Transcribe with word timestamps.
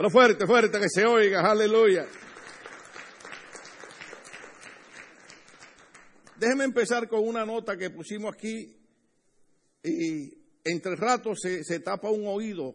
Pero 0.00 0.08
fuerte, 0.08 0.46
fuerte, 0.46 0.80
que 0.80 0.88
se 0.88 1.04
oiga, 1.04 1.42
aleluya. 1.42 2.06
Déjeme 6.38 6.64
empezar 6.64 7.06
con 7.06 7.28
una 7.28 7.44
nota 7.44 7.76
que 7.76 7.90
pusimos 7.90 8.32
aquí 8.34 8.80
y 9.84 10.32
entre 10.64 10.96
ratos 10.96 11.40
se, 11.42 11.62
se 11.64 11.80
tapa 11.80 12.08
un 12.08 12.26
oído. 12.26 12.74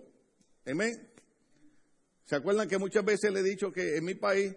Amén. 0.67 0.91
¿Se 2.25 2.35
acuerdan 2.35 2.69
que 2.69 2.77
muchas 2.77 3.03
veces 3.03 3.34
le 3.34 3.39
he 3.39 3.44
dicho 3.44 3.71
que 3.71 3.98
en 3.98 4.05
mi 4.05 4.14
país 4.14 4.55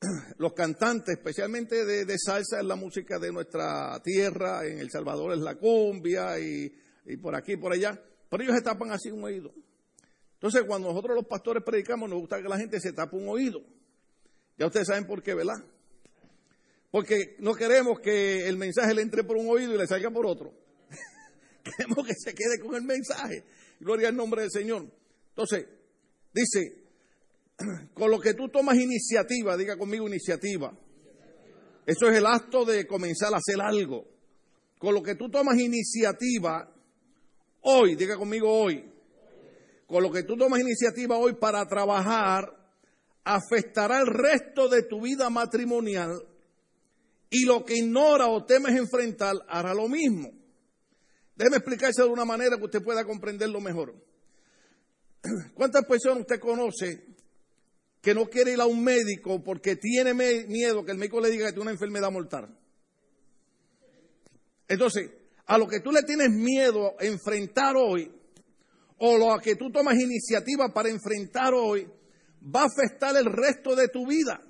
los 0.38 0.54
cantantes, 0.54 1.18
especialmente 1.18 1.84
de, 1.84 2.18
salsa, 2.18 2.60
es 2.60 2.64
la 2.64 2.76
música 2.76 3.18
de 3.18 3.30
nuestra 3.30 4.00
tierra, 4.02 4.66
en 4.66 4.78
El 4.78 4.90
Salvador 4.90 5.34
es 5.34 5.40
la 5.40 5.56
cumbia 5.56 6.38
y, 6.38 6.72
por 7.20 7.36
aquí 7.36 7.52
y 7.52 7.56
por 7.58 7.74
allá, 7.74 8.02
pero 8.30 8.42
ellos 8.42 8.56
se 8.56 8.62
tapan 8.62 8.90
así 8.90 9.10
un 9.10 9.24
oído. 9.24 9.52
Entonces, 10.44 10.64
cuando 10.66 10.88
nosotros 10.88 11.16
los 11.16 11.26
pastores 11.26 11.62
predicamos, 11.64 12.06
nos 12.06 12.20
gusta 12.20 12.42
que 12.42 12.50
la 12.50 12.58
gente 12.58 12.78
se 12.78 12.92
tape 12.92 13.16
un 13.16 13.30
oído. 13.30 13.62
Ya 14.58 14.66
ustedes 14.66 14.88
saben 14.88 15.06
por 15.06 15.22
qué, 15.22 15.32
¿verdad? 15.32 15.56
Porque 16.90 17.36
no 17.38 17.54
queremos 17.54 17.98
que 18.00 18.46
el 18.46 18.58
mensaje 18.58 18.92
le 18.92 19.00
entre 19.00 19.24
por 19.24 19.38
un 19.38 19.48
oído 19.48 19.74
y 19.74 19.78
le 19.78 19.86
salga 19.86 20.10
por 20.10 20.26
otro. 20.26 20.52
queremos 21.64 22.06
que 22.06 22.12
se 22.12 22.34
quede 22.34 22.58
con 22.60 22.74
el 22.74 22.82
mensaje. 22.82 23.42
Gloria 23.80 24.08
al 24.08 24.16
nombre 24.16 24.42
del 24.42 24.50
Señor. 24.50 24.86
Entonces, 25.30 25.66
dice, 26.34 26.84
con 27.94 28.10
lo 28.10 28.20
que 28.20 28.34
tú 28.34 28.50
tomas 28.50 28.76
iniciativa, 28.76 29.56
diga 29.56 29.78
conmigo 29.78 30.06
iniciativa. 30.06 30.78
Eso 31.86 32.10
es 32.10 32.18
el 32.18 32.26
acto 32.26 32.66
de 32.66 32.86
comenzar 32.86 33.32
a 33.32 33.38
hacer 33.38 33.62
algo. 33.62 34.06
Con 34.76 34.92
lo 34.92 35.02
que 35.02 35.14
tú 35.14 35.30
tomas 35.30 35.58
iniciativa 35.58 36.70
hoy, 37.62 37.96
diga 37.96 38.18
conmigo 38.18 38.52
hoy. 38.52 38.92
Con 39.86 40.02
lo 40.02 40.10
que 40.10 40.22
tú 40.22 40.36
tomas 40.36 40.60
iniciativa 40.60 41.16
hoy 41.16 41.34
para 41.34 41.66
trabajar, 41.66 42.44
afectará 43.24 44.00
el 44.00 44.06
resto 44.06 44.68
de 44.68 44.82
tu 44.82 45.02
vida 45.02 45.30
matrimonial 45.30 46.22
y 47.30 47.44
lo 47.44 47.64
que 47.64 47.76
ignora 47.76 48.28
o 48.28 48.44
temes 48.44 48.76
enfrentar 48.76 49.34
hará 49.48 49.74
lo 49.74 49.88
mismo. 49.88 50.30
Déjeme 51.36 51.56
explicarse 51.56 52.02
de 52.02 52.08
una 52.08 52.24
manera 52.24 52.56
que 52.56 52.64
usted 52.64 52.82
pueda 52.82 53.04
comprenderlo 53.04 53.60
mejor. 53.60 53.94
¿Cuántas 55.54 55.84
personas 55.84 56.20
usted 56.20 56.38
conoce 56.38 57.14
que 58.04 58.14
no 58.14 58.26
quiere 58.26 58.52
ir 58.52 58.60
a 58.60 58.66
un 58.66 58.84
médico 58.84 59.42
porque 59.42 59.76
tiene 59.76 60.12
miedo 60.12 60.84
que 60.84 60.92
el 60.92 60.98
médico 60.98 61.20
le 61.20 61.30
diga 61.30 61.46
que 61.46 61.52
tiene 61.52 61.62
una 61.62 61.70
enfermedad 61.70 62.12
mortal. 62.12 62.54
Entonces, 64.68 65.10
a 65.46 65.56
lo 65.56 65.66
que 65.66 65.80
tú 65.80 65.90
le 65.90 66.02
tienes 66.02 66.28
miedo 66.28 66.94
a 67.00 67.04
enfrentar 67.04 67.76
hoy, 67.76 68.12
o 68.98 69.18
lo 69.18 69.38
que 69.38 69.56
tú 69.56 69.70
tomas 69.70 69.98
iniciativa 69.98 70.72
para 70.72 70.88
enfrentar 70.88 71.54
hoy, 71.54 71.86
va 72.54 72.62
a 72.62 72.66
afectar 72.66 73.16
el 73.16 73.26
resto 73.26 73.74
de 73.74 73.88
tu 73.88 74.06
vida, 74.06 74.40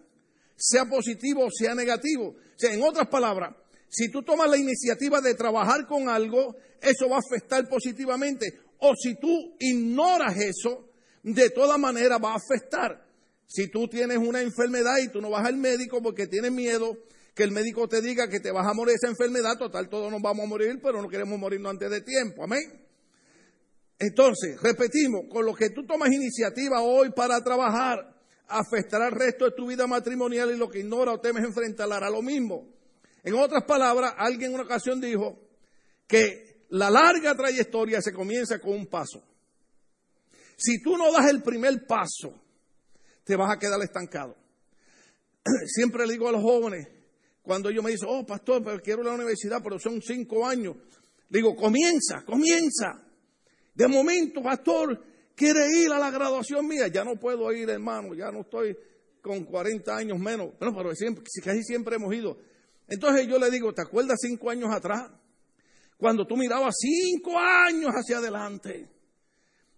sea 0.57 0.85
positivo 0.85 1.47
o 1.47 1.51
sea 1.51 1.75
negativo. 1.75 2.35
Sea, 2.57 2.73
en 2.73 2.83
otras 2.83 3.09
palabras, 3.09 3.55
si 3.89 4.11
tú 4.11 4.23
tomas 4.23 4.49
la 4.49 4.57
iniciativa 4.57 5.21
de 5.21 5.35
trabajar 5.35 5.87
con 5.87 6.09
algo, 6.09 6.57
eso 6.81 7.09
va 7.09 7.17
a 7.17 7.21
afectar 7.21 7.69
positivamente. 7.69 8.47
O 8.79 8.95
si 8.95 9.15
tú 9.17 9.57
ignoras 9.59 10.37
eso, 10.37 10.91
de 11.23 11.51
toda 11.51 11.79
manera 11.79 12.19
va 12.19 12.33
a 12.33 12.37
afectar. 12.37 13.05
Si 13.47 13.69
tú 13.69 13.89
tienes 13.89 14.19
una 14.19 14.43
enfermedad 14.43 14.99
y 15.03 15.09
tú 15.09 15.21
no 15.21 15.31
vas 15.31 15.47
al 15.47 15.57
médico 15.57 16.03
porque 16.03 16.27
tienes 16.27 16.53
miedo 16.53 16.97
que 17.35 17.43
el 17.43 17.51
médico 17.51 17.89
te 17.89 18.01
diga 18.01 18.29
que 18.29 18.41
te 18.41 18.53
vas 18.53 18.67
a 18.67 18.75
morir 18.75 18.95
esa 18.95 19.09
enfermedad, 19.09 19.59
total, 19.59 19.89
todos 19.89 20.11
nos 20.11 20.23
vamos 20.23 20.45
a 20.45 20.49
morir, 20.49 20.79
pero 20.83 21.03
no 21.03 21.09
queremos 21.09 21.39
morirnos 21.39 21.71
antes 21.71 21.91
de 21.91 22.01
tiempo. 22.01 22.45
Amén. 22.45 22.84
Entonces, 23.99 24.61
repetimos, 24.61 25.23
con 25.31 25.47
lo 25.47 25.55
que 25.55 25.71
tú 25.71 25.87
tomas 25.87 26.13
iniciativa 26.13 26.83
hoy 26.83 27.11
para 27.11 27.43
trabajar, 27.43 28.15
afectará 28.49 29.07
el 29.07 29.13
resto 29.13 29.45
de 29.45 29.53
tu 29.53 29.67
vida 29.67 29.87
matrimonial 29.87 30.51
y 30.51 30.57
lo 30.57 30.69
que 30.69 30.81
ignora 30.81 31.13
o 31.13 31.21
temes 31.21 31.45
enfrentar 31.45 31.93
hará 31.93 32.11
lo 32.11 32.23
mismo. 32.23 32.69
En 33.23 33.35
otras 33.35 33.65
palabras, 33.65 34.15
alguien 34.19 34.51
en 34.51 34.55
una 34.57 34.65
ocasión 34.65 35.01
dijo 35.01 35.39
que 36.07 36.67
la 36.71 36.91
larga 36.91 37.35
trayectoria 37.35 38.03
se 38.03 38.13
comienza 38.13 38.59
con 38.59 38.73
un 38.75 38.87
paso. 38.87 39.23
Si 40.57 40.83
tú 40.83 40.97
no 40.97 41.11
das 41.13 41.31
el 41.31 41.43
primer 41.43 41.87
paso, 41.87 42.35
te 43.25 43.37
vas 43.37 43.51
a 43.51 43.59
quedar 43.59 43.81
estancado. 43.83 44.37
Siempre 45.67 46.07
le 46.07 46.15
digo 46.15 46.29
a 46.29 46.33
los 46.33 46.43
jóvenes, 46.43 46.89
cuando 47.43 47.71
ellos 47.71 47.85
me 47.85 47.91
dicen, 47.91 48.09
oh, 48.11 48.25
pastor, 48.27 48.63
pero 48.65 48.81
quiero 48.81 49.03
la 49.03 49.15
universidad, 49.15 49.63
pero 49.63 49.79
son 49.79 50.01
cinco 50.03 50.47
años, 50.47 50.77
digo, 51.29 51.55
comienza, 51.55 52.25
comienza. 52.25 53.04
De 53.75 53.89
momento, 53.89 54.43
pastor, 54.43 55.03
quiere 55.35 55.67
ir 55.77 55.93
a 55.93 55.99
la 55.99 56.11
graduación 56.11 56.67
mía, 56.67 56.89
ya 56.89 57.05
no 57.05 57.17
puedo 57.17 57.53
ir, 57.53 57.69
hermano, 57.69 58.15
ya 58.15 58.31
no 58.31 58.43
estoy 58.43 58.77
con 59.21 59.45
40 59.45 59.97
años 59.97 60.19
menos, 60.19 60.51
bueno, 60.59 60.77
pero 60.77 60.95
siempre, 60.95 61.25
casi 61.43 61.63
siempre 61.63 61.97
hemos 61.97 62.15
ido. 62.15 62.39
Entonces 62.87 63.27
yo 63.27 63.39
le 63.39 63.51
digo, 63.51 63.73
¿te 63.73 63.83
acuerdas 63.83 64.19
cinco 64.21 64.51
años 64.51 64.73
atrás? 64.73 65.11
Cuando 65.97 66.27
tú 66.27 66.37
mirabas 66.37 66.75
cinco 66.79 67.39
años 67.39 67.91
hacia 67.93 68.19
adelante 68.19 68.91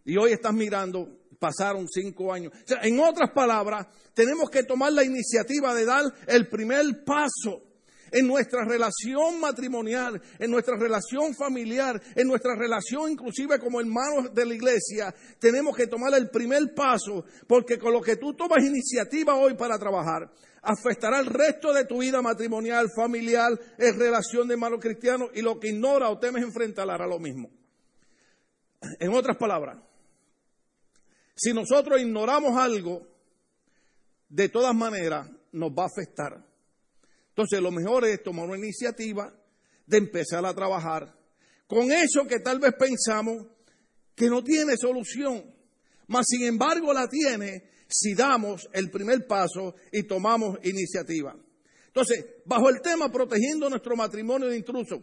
y 0.04 0.16
hoy 0.16 0.32
estás 0.32 0.52
mirando 0.52 1.26
pasaron 1.38 1.86
cinco 1.88 2.32
años. 2.32 2.52
en 2.82 2.98
otras 3.00 3.30
palabras, 3.34 3.86
tenemos 4.14 4.50
que 4.50 4.64
tomar 4.64 4.92
la 4.92 5.04
iniciativa 5.04 5.74
de 5.74 5.84
dar 5.84 6.04
el 6.26 6.48
primer 6.48 7.04
paso 7.04 7.65
en 8.10 8.26
nuestra 8.26 8.64
relación 8.64 9.40
matrimonial, 9.40 10.20
en 10.38 10.50
nuestra 10.50 10.76
relación 10.76 11.34
familiar, 11.34 12.00
en 12.14 12.28
nuestra 12.28 12.54
relación 12.54 13.12
inclusive 13.12 13.58
como 13.58 13.80
hermanos 13.80 14.34
de 14.34 14.46
la 14.46 14.54
iglesia, 14.54 15.14
tenemos 15.38 15.76
que 15.76 15.86
tomar 15.86 16.14
el 16.14 16.30
primer 16.30 16.74
paso, 16.74 17.24
porque 17.46 17.78
con 17.78 17.92
lo 17.92 18.00
que 18.00 18.16
tú 18.16 18.34
tomas 18.34 18.64
iniciativa 18.64 19.34
hoy 19.34 19.54
para 19.54 19.78
trabajar, 19.78 20.30
afectará 20.62 21.20
el 21.20 21.26
resto 21.26 21.72
de 21.72 21.84
tu 21.84 21.98
vida 21.98 22.20
matrimonial, 22.22 22.88
familiar, 22.94 23.52
en 23.78 23.98
relación 23.98 24.48
de 24.48 24.54
hermanos 24.54 24.80
cristianos, 24.80 25.30
y 25.34 25.42
lo 25.42 25.58
que 25.60 25.68
ignora 25.68 26.10
o 26.10 26.18
temes 26.18 26.42
enfrentar 26.42 26.90
hará 26.90 27.06
lo 27.06 27.18
mismo. 27.18 27.50
En 28.98 29.12
otras 29.14 29.36
palabras, 29.36 29.78
si 31.34 31.52
nosotros 31.52 32.00
ignoramos 32.00 32.56
algo, 32.56 33.06
de 34.28 34.48
todas 34.48 34.74
maneras 34.74 35.28
nos 35.52 35.70
va 35.70 35.84
a 35.84 35.86
afectar. 35.86 36.45
Entonces 37.36 37.60
lo 37.60 37.70
mejor 37.70 38.06
es 38.06 38.22
tomar 38.22 38.46
una 38.46 38.56
iniciativa 38.56 39.30
de 39.84 39.98
empezar 39.98 40.46
a 40.46 40.54
trabajar 40.54 41.14
con 41.66 41.92
eso 41.92 42.26
que 42.26 42.40
tal 42.40 42.58
vez 42.58 42.72
pensamos 42.78 43.46
que 44.14 44.30
no 44.30 44.42
tiene 44.42 44.74
solución, 44.78 45.44
mas 46.06 46.24
sin 46.26 46.44
embargo 46.44 46.94
la 46.94 47.06
tiene 47.06 47.68
si 47.88 48.14
damos 48.14 48.66
el 48.72 48.90
primer 48.90 49.26
paso 49.26 49.74
y 49.92 50.04
tomamos 50.04 50.56
iniciativa. 50.64 51.36
Entonces, 51.88 52.24
bajo 52.46 52.70
el 52.70 52.80
tema 52.80 53.12
protegiendo 53.12 53.68
nuestro 53.68 53.94
matrimonio 53.96 54.48
de 54.48 54.56
intrusos, 54.56 55.00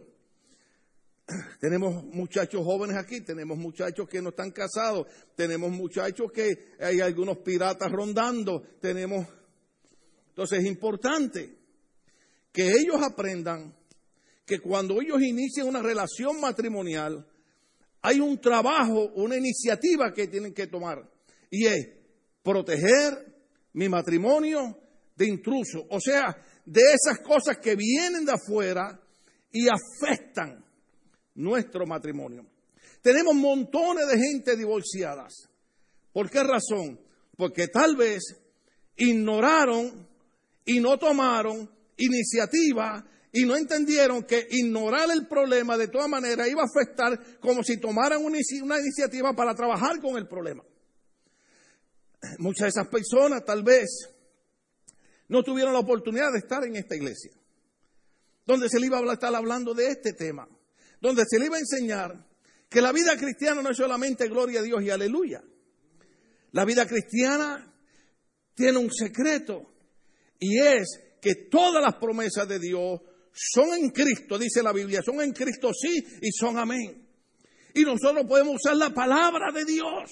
tenemos 1.60 2.02
muchachos 2.02 2.64
jóvenes 2.64 2.96
aquí, 2.96 3.20
tenemos 3.20 3.56
muchachos 3.56 4.08
que 4.08 4.20
no 4.20 4.30
están 4.30 4.50
casados, 4.50 5.06
tenemos 5.36 5.70
muchachos 5.70 6.32
que 6.32 6.72
hay 6.80 7.00
algunos 7.00 7.38
piratas 7.38 7.92
rondando, 7.92 8.60
tenemos... 8.80 9.24
Entonces 10.30 10.58
es 10.58 10.66
importante 10.66 11.63
que 12.54 12.68
ellos 12.68 13.02
aprendan 13.02 13.74
que 14.46 14.60
cuando 14.60 15.02
ellos 15.02 15.20
inician 15.20 15.66
una 15.66 15.82
relación 15.82 16.40
matrimonial, 16.40 17.26
hay 18.00 18.20
un 18.20 18.40
trabajo, 18.40 19.10
una 19.16 19.36
iniciativa 19.36 20.12
que 20.14 20.28
tienen 20.28 20.54
que 20.54 20.68
tomar. 20.68 21.10
Y 21.50 21.66
es 21.66 21.88
proteger 22.44 23.34
mi 23.72 23.88
matrimonio 23.88 24.78
de 25.16 25.26
intrusos. 25.26 25.82
O 25.90 25.98
sea, 26.00 26.36
de 26.64 26.80
esas 26.92 27.18
cosas 27.26 27.58
que 27.58 27.74
vienen 27.74 28.24
de 28.24 28.32
afuera 28.32 29.00
y 29.50 29.66
afectan 29.66 30.64
nuestro 31.34 31.86
matrimonio. 31.86 32.46
Tenemos 33.02 33.34
montones 33.34 34.06
de 34.06 34.16
gente 34.16 34.56
divorciadas. 34.56 35.48
¿Por 36.12 36.30
qué 36.30 36.44
razón? 36.44 37.00
Porque 37.36 37.66
tal 37.66 37.96
vez 37.96 38.22
ignoraron 38.96 40.06
y 40.64 40.78
no 40.78 40.96
tomaron 40.98 41.68
iniciativa 41.96 43.04
y 43.32 43.44
no 43.44 43.56
entendieron 43.56 44.22
que 44.24 44.46
ignorar 44.50 45.10
el 45.10 45.26
problema 45.26 45.76
de 45.76 45.88
todas 45.88 46.08
maneras 46.08 46.48
iba 46.48 46.62
a 46.62 46.66
afectar 46.66 47.38
como 47.40 47.62
si 47.62 47.78
tomaran 47.78 48.24
una, 48.24 48.38
iniciativa 48.38 49.34
para 49.34 49.54
trabajar 49.54 50.00
con 50.00 50.16
el 50.16 50.28
problema. 50.28 50.62
Muchas 52.38 52.66
de 52.66 52.80
esas 52.80 52.88
personas 52.88 53.44
tal 53.44 53.62
vez 53.62 54.08
no 55.28 55.42
tuvieron 55.42 55.72
la 55.72 55.80
oportunidad 55.80 56.32
de 56.32 56.38
estar 56.38 56.64
en 56.64 56.76
esta 56.76 56.94
iglesia, 56.94 57.32
donde 58.46 58.68
se 58.68 58.78
le 58.78 58.86
iba 58.86 58.98
a 58.98 59.12
estar 59.12 59.34
hablando 59.34 59.74
de 59.74 59.88
este 59.88 60.12
tema 60.12 60.48
donde 61.04 61.24
se 61.28 61.38
le 61.38 61.46
iba 61.46 61.56
a 61.56 61.60
enseñar 61.60 62.26
que 62.70 62.80
la 62.80 62.90
vida 62.90 63.14
cristiana 63.18 63.60
no 63.60 63.68
es 63.68 63.76
solamente 63.76 64.26
gloria 64.26 64.60
a 64.60 64.62
Dios 64.62 64.82
y 64.82 64.88
aleluya. 64.88 65.44
La 66.52 66.64
vida 66.64 66.86
cristiana 66.86 67.70
tiene 68.54 68.78
un 68.78 68.90
secreto 68.90 69.70
y 70.38 70.58
es 70.60 71.00
que 71.24 71.48
todas 71.50 71.82
las 71.82 71.94
promesas 71.94 72.46
de 72.46 72.58
Dios 72.58 73.00
son 73.32 73.72
en 73.72 73.88
Cristo, 73.88 74.38
dice 74.38 74.62
la 74.62 74.74
Biblia, 74.74 75.00
son 75.02 75.22
en 75.22 75.32
Cristo 75.32 75.70
sí 75.72 76.04
y 76.20 76.30
son 76.30 76.58
amén. 76.58 77.02
Y 77.74 77.82
nosotros 77.82 78.26
podemos 78.28 78.56
usar 78.56 78.76
la 78.76 78.90
palabra 78.90 79.50
de 79.50 79.64
Dios 79.64 80.10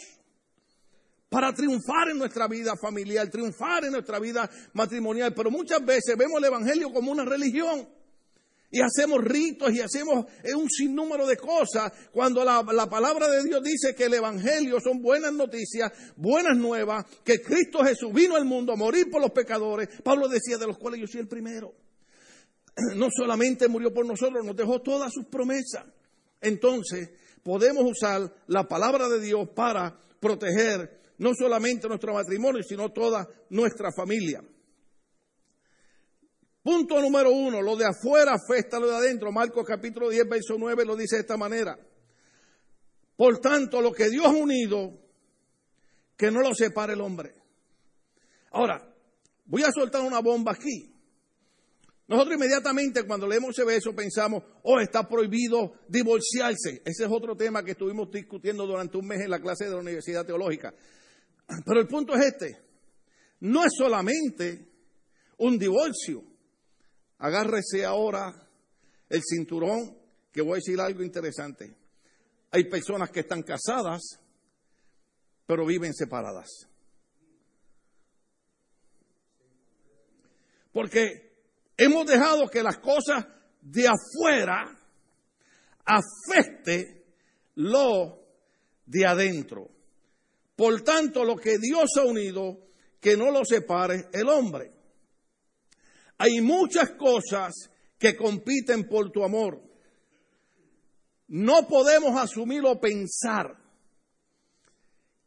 para 1.29 1.53
triunfar 1.53 2.09
en 2.11 2.19
nuestra 2.19 2.49
vida 2.49 2.73
familiar, 2.81 3.29
triunfar 3.29 3.85
en 3.85 3.93
nuestra 3.93 4.19
vida 4.19 4.49
matrimonial. 4.73 5.35
Pero 5.35 5.51
muchas 5.51 5.85
veces 5.85 6.17
vemos 6.17 6.39
el 6.39 6.47
Evangelio 6.47 6.91
como 6.91 7.13
una 7.13 7.27
religión. 7.27 7.87
Y 8.75 8.81
hacemos 8.81 9.23
ritos 9.23 9.71
y 9.71 9.81
hacemos 9.81 10.25
un 10.57 10.69
sinnúmero 10.71 11.27
de 11.27 11.37
cosas 11.37 11.93
cuando 12.11 12.43
la, 12.43 12.65
la, 12.73 12.89
palabra 12.89 13.29
de 13.29 13.45
Dios 13.45 13.63
dice 13.63 13.95
que 13.95 14.05
el 14.05 14.15
Evangelio 14.15 14.81
son 14.81 15.03
buenas 15.03 15.31
noticias, 15.35 15.93
buenas 16.17 16.57
nuevas, 16.57 17.05
que 17.23 17.43
Cristo 17.43 17.85
Jesús 17.85 18.11
vino 18.15 18.35
al 18.35 18.47
mundo 18.47 18.73
a 18.73 18.77
morir 18.77 19.11
por 19.11 19.21
los 19.21 19.31
pecadores. 19.31 19.91
Pablo 20.03 20.27
decía, 20.27 20.57
de 20.57 20.67
los 20.67 20.79
cuales 20.79 21.03
yo 21.03 21.07
soy 21.07 21.21
el 21.21 21.29
primero. 21.29 21.75
No 22.97 23.09
solamente 23.15 23.69
murió 23.69 23.93
por 23.93 24.07
nosotros, 24.07 24.43
nos 24.43 24.57
dejó 24.57 24.81
todas 24.81 25.13
sus 25.13 25.27
promesas. 25.27 25.85
Entonces, 26.41 27.11
podemos 27.43 27.85
usar 27.85 28.33
la 28.47 28.67
palabra 28.67 29.07
de 29.11 29.21
Dios 29.21 29.51
para 29.55 30.01
proteger 30.19 30.99
no 31.19 31.35
solamente 31.35 31.89
nuestro 31.89 32.15
matrimonio, 32.15 32.63
sino 32.63 32.91
toda 32.91 33.29
nuestra 33.51 33.91
familia. 33.93 34.43
Punto 36.63 37.01
número 37.01 37.33
uno, 37.33 37.61
lo 37.61 37.77
de 37.77 37.87
afuera 37.87 38.35
afecta 38.35 38.79
lo 38.79 38.89
de 38.89 38.97
adentro. 38.97 39.33
Marcos 39.33 39.65
capítulo 39.67 40.09
10, 40.09 40.29
verso 40.29 40.55
9 40.57 40.85
lo 40.85 40.95
dice 40.95 41.17
de 41.17 41.23
esta 41.23 41.37
manera. 41.37 41.77
Por 43.17 43.39
tanto, 43.41 43.81
lo 43.81 43.93
que 43.93 44.09
Dios 44.09 44.27
ha 44.27 44.31
unido, 44.31 44.99
que 46.17 46.31
no 46.31 46.41
lo 46.41 46.55
separe 46.55 46.93
el 46.93 47.01
hombre. 47.01 47.35
Ahora, 48.53 48.95
voy 49.47 49.63
a 49.65 49.73
soltar 49.73 50.03
una 50.03 50.21
bomba 50.21 50.53
aquí. 50.53 50.89
Nosotros 52.07 52.37
inmediatamente 52.37 53.05
cuando 53.05 53.27
leemos 53.27 53.51
ese 53.51 53.65
verso 53.65 53.95
pensamos, 53.95 54.45
oh, 54.63 54.79
está 54.79 55.09
prohibido 55.09 55.73
divorciarse. 55.89 56.83
Ese 56.85 57.05
es 57.05 57.11
otro 57.11 57.35
tema 57.37 57.65
que 57.65 57.73
estuvimos 57.73 58.11
discutiendo 58.11 58.67
durante 58.67 58.99
un 58.99 59.07
mes 59.07 59.21
en 59.21 59.31
la 59.31 59.41
clase 59.41 59.65
de 59.65 59.71
la 59.71 59.79
Universidad 59.79 60.25
Teológica. 60.25 60.75
Pero 61.65 61.81
el 61.81 61.89
punto 61.89 62.15
es 62.15 62.27
este, 62.27 62.57
no 63.41 63.65
es 63.65 63.73
solamente 63.77 64.69
un 65.39 65.59
divorcio. 65.59 66.32
Agárrese 67.23 67.85
ahora 67.85 68.35
el 69.09 69.23
cinturón, 69.23 69.97
que 70.33 70.43
voy 70.43 70.55
a 70.55 70.57
decir 70.57 70.81
algo 70.81 71.05
interesante. 71.05 71.73
Hay 72.51 72.65
personas 72.69 73.11
que 73.11 73.21
están 73.21 73.45
casadas, 73.45 74.19
pero 75.47 75.65
viven 75.65 75.95
separadas. 75.95 76.49
Porque 80.73 81.45
hemos 81.77 82.07
dejado 82.07 82.49
que 82.49 82.61
las 82.61 82.79
cosas 82.79 83.25
de 83.61 83.87
afuera 83.87 84.77
afecte 85.85 87.05
lo 87.55 88.19
de 88.85 89.07
adentro. 89.07 89.71
Por 90.57 90.81
tanto, 90.81 91.25
lo 91.25 91.37
que 91.37 91.59
Dios 91.59 91.89
ha 92.01 92.05
unido, 92.05 92.67
que 93.01 93.17
no 93.17 93.31
lo 93.31 93.45
separe 93.45 94.09
el 94.13 94.29
hombre. 94.29 94.82
Hay 96.25 96.41
muchas 96.41 96.93
cosas 96.93 97.53
que 97.99 98.17
compiten 98.17 98.87
por 98.89 99.11
tu 99.11 99.25
amor. 99.25 99.61
No 101.27 101.67
podemos 101.67 102.17
asumir 102.17 102.65
o 102.65 102.81
pensar 102.81 103.59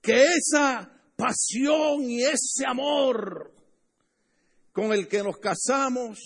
que 0.01 0.23
esa 0.23 0.89
pasión 1.17 2.03
y 2.03 2.23
ese 2.23 2.65
amor 2.65 3.53
con 4.71 4.93
el 4.93 5.09
que 5.09 5.21
nos 5.21 5.37
casamos 5.37 6.17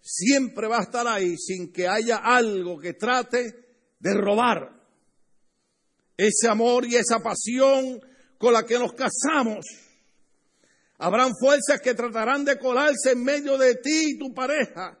siempre 0.00 0.66
va 0.66 0.78
a 0.78 0.84
estar 0.84 1.06
ahí 1.06 1.36
sin 1.36 1.70
que 1.70 1.86
haya 1.86 2.16
algo 2.24 2.78
que 2.78 2.94
trate 2.94 3.52
de 3.98 4.14
robar 4.14 4.82
ese 6.16 6.48
amor 6.48 6.86
y 6.86 6.96
esa 6.96 7.18
pasión 7.18 8.00
con 8.38 8.54
la 8.54 8.64
que 8.64 8.78
nos 8.78 8.94
casamos. 8.94 9.85
Habrán 10.98 11.32
fuerzas 11.38 11.80
que 11.80 11.94
tratarán 11.94 12.44
de 12.44 12.58
colarse 12.58 13.12
en 13.12 13.22
medio 13.22 13.58
de 13.58 13.74
ti 13.74 14.12
y 14.12 14.18
tu 14.18 14.32
pareja 14.32 14.98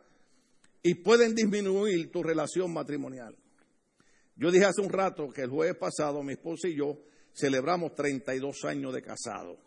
y 0.82 0.94
pueden 0.94 1.34
disminuir 1.34 2.12
tu 2.12 2.22
relación 2.22 2.72
matrimonial. 2.72 3.36
Yo 4.36 4.50
dije 4.50 4.66
hace 4.66 4.82
un 4.82 4.90
rato 4.90 5.30
que 5.30 5.42
el 5.42 5.50
jueves 5.50 5.76
pasado 5.76 6.22
mi 6.22 6.34
esposa 6.34 6.68
y 6.68 6.76
yo 6.76 6.98
celebramos 7.34 7.94
32 7.94 8.64
años 8.64 8.92
de 8.92 9.02
casado. 9.02 9.58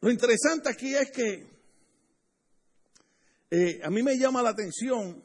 Lo 0.00 0.10
interesante 0.10 0.68
aquí 0.68 0.94
es 0.94 1.10
que 1.10 1.46
eh, 3.50 3.80
a 3.82 3.90
mí 3.90 4.02
me 4.02 4.18
llama 4.18 4.42
la 4.42 4.50
atención 4.50 5.24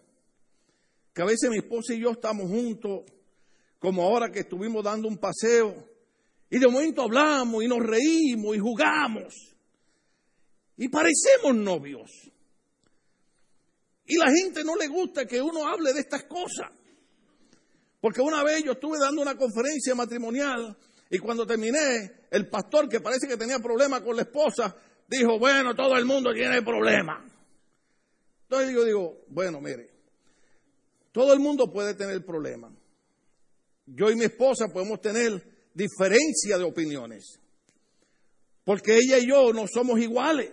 que 1.13 1.21
a 1.21 1.25
veces 1.25 1.49
mi 1.49 1.57
esposa 1.57 1.93
y 1.93 1.99
yo 1.99 2.11
estamos 2.11 2.47
juntos, 2.47 3.01
como 3.79 4.03
ahora 4.03 4.31
que 4.31 4.41
estuvimos 4.41 4.83
dando 4.83 5.07
un 5.07 5.17
paseo, 5.17 5.75
y 6.49 6.59
de 6.59 6.67
momento 6.67 7.01
hablamos 7.01 7.63
y 7.63 7.67
nos 7.67 7.79
reímos 7.79 8.55
y 8.55 8.59
jugamos, 8.59 9.55
y 10.77 10.89
parecemos 10.89 11.55
novios. 11.55 12.11
Y 14.05 14.15
la 14.15 14.31
gente 14.31 14.63
no 14.63 14.75
le 14.75 14.87
gusta 14.87 15.25
que 15.25 15.41
uno 15.41 15.67
hable 15.67 15.93
de 15.93 15.99
estas 15.99 16.23
cosas. 16.23 16.71
Porque 17.99 18.21
una 18.21 18.41
vez 18.43 18.63
yo 18.63 18.73
estuve 18.73 18.97
dando 18.99 19.21
una 19.21 19.35
conferencia 19.35 19.93
matrimonial 19.95 20.77
y 21.09 21.17
cuando 21.19 21.45
terminé, 21.45 22.27
el 22.31 22.47
pastor 22.47 22.87
que 22.87 23.01
parece 23.01 23.27
que 23.27 23.35
tenía 23.35 23.59
problemas 23.59 24.01
con 24.01 24.15
la 24.15 24.21
esposa, 24.21 24.75
dijo, 25.07 25.39
bueno, 25.39 25.75
todo 25.75 25.97
el 25.97 26.05
mundo 26.05 26.31
tiene 26.33 26.61
problemas. 26.61 27.31
Entonces 28.43 28.73
yo 28.73 28.85
digo, 28.85 29.25
bueno, 29.27 29.59
mire, 29.59 29.89
todo 31.11 31.33
el 31.33 31.39
mundo 31.39 31.71
puede 31.71 31.95
tener 31.95 32.25
problemas. 32.25 32.71
Yo 33.85 34.09
y 34.09 34.15
mi 34.15 34.25
esposa 34.25 34.67
podemos 34.71 35.01
tener 35.01 35.56
diferencia 35.77 36.57
de 36.57 36.63
opiniones. 36.63 37.39
Porque 38.65 38.97
ella 38.97 39.19
y 39.19 39.27
yo 39.27 39.53
no 39.53 39.65
somos 39.67 39.99
iguales. 39.99 40.51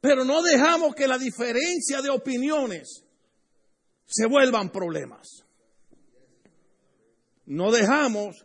Pero 0.00 0.24
no 0.24 0.42
dejamos 0.42 0.94
que 0.94 1.06
la 1.06 1.18
diferencia 1.18 2.00
de 2.02 2.08
opiniones 2.08 3.04
se 4.06 4.26
vuelvan 4.26 4.72
problemas. 4.72 5.44
No 7.46 7.70
dejamos 7.70 8.44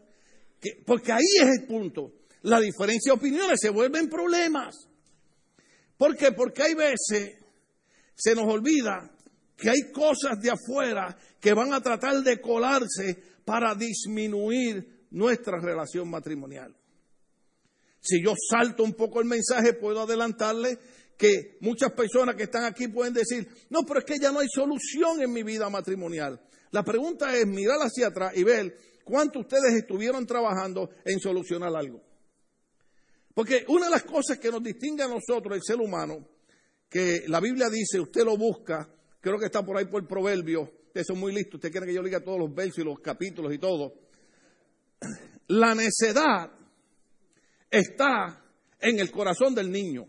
que, 0.60 0.84
porque 0.86 1.14
ahí 1.14 1.38
es 1.42 1.48
el 1.62 1.66
punto. 1.66 2.14
La 2.42 2.60
diferencia 2.60 3.14
de 3.14 3.18
opiniones 3.18 3.60
se 3.60 3.70
vuelven 3.70 4.10
problemas. 4.10 4.76
¿Por 5.98 6.16
qué? 6.16 6.32
Porque 6.34 6.62
hay 6.62 6.74
veces 6.76 7.38
se 8.14 8.36
nos 8.36 8.46
olvida 8.46 9.12
que 9.56 9.70
hay 9.70 9.92
cosas 9.92 10.40
de 10.42 10.52
afuera 10.52 11.18
que 11.40 11.54
van 11.54 11.74
a 11.74 11.82
tratar 11.82 12.22
de 12.22 12.40
colarse 12.40 13.18
para 13.46 13.74
disminuir 13.74 14.97
nuestra 15.12 15.60
relación 15.60 16.10
matrimonial. 16.10 16.76
Si 18.00 18.24
yo 18.24 18.34
salto 18.50 18.84
un 18.84 18.94
poco 18.94 19.20
el 19.20 19.28
mensaje, 19.28 19.74
puedo 19.74 20.02
adelantarle 20.02 20.78
que 21.18 21.58
muchas 21.62 21.92
personas 21.94 22.36
que 22.36 22.44
están 22.44 22.64
aquí 22.64 22.88
pueden 22.88 23.14
decir, 23.14 23.48
no, 23.70 23.80
pero 23.88 24.00
es 24.00 24.06
que 24.06 24.20
ya 24.20 24.32
no 24.32 24.40
hay 24.40 24.48
solución 24.54 25.22
en 25.22 25.34
mi 25.34 25.44
vida 25.44 25.70
matrimonial. 25.70 26.40
La 26.72 26.84
pregunta 26.84 27.36
es 27.36 27.48
mirar 27.48 27.80
hacia 27.80 28.08
atrás 28.08 28.34
y 28.36 28.44
ver 28.44 28.78
cuánto 29.04 29.40
ustedes 29.40 29.74
estuvieron 29.74 30.26
trabajando 30.26 30.90
en 31.06 31.20
solucionar 31.20 31.76
algo. 31.76 32.04
Porque 33.34 33.66
una 33.68 33.86
de 33.86 33.92
las 33.92 34.04
cosas 34.04 34.40
que 34.40 34.52
nos 34.52 34.64
distingue 34.64 35.04
a 35.04 35.08
nosotros, 35.08 35.56
el 35.56 35.64
ser 35.64 35.78
humano, 35.78 36.28
que 36.90 37.24
la 37.28 37.40
Biblia 37.40 37.70
dice, 37.70 38.00
usted 38.00 38.24
lo 38.24 38.38
busca, 38.38 38.90
creo 39.20 39.38
que 39.38 39.46
está 39.46 39.64
por 39.64 39.78
ahí 39.78 39.86
por 39.86 40.02
el 40.02 40.08
proverbio, 40.08 40.62
ustedes 40.88 41.08
son 41.08 41.20
muy 41.20 41.34
listos, 41.34 41.56
usted 41.56 41.72
quiere 41.72 41.88
que 41.88 41.94
yo 41.94 42.04
diga 42.04 42.24
todos 42.24 42.40
los 42.40 42.54
versos 42.54 42.80
y 42.80 42.84
los 42.84 43.00
capítulos 43.00 43.54
y 43.54 43.60
todo. 43.60 43.94
La 45.48 45.76
necedad 45.76 46.52
está 47.70 48.44
en 48.80 49.00
el 49.00 49.12
corazón 49.12 49.56
del 49.56 49.72
niño. 49.72 50.06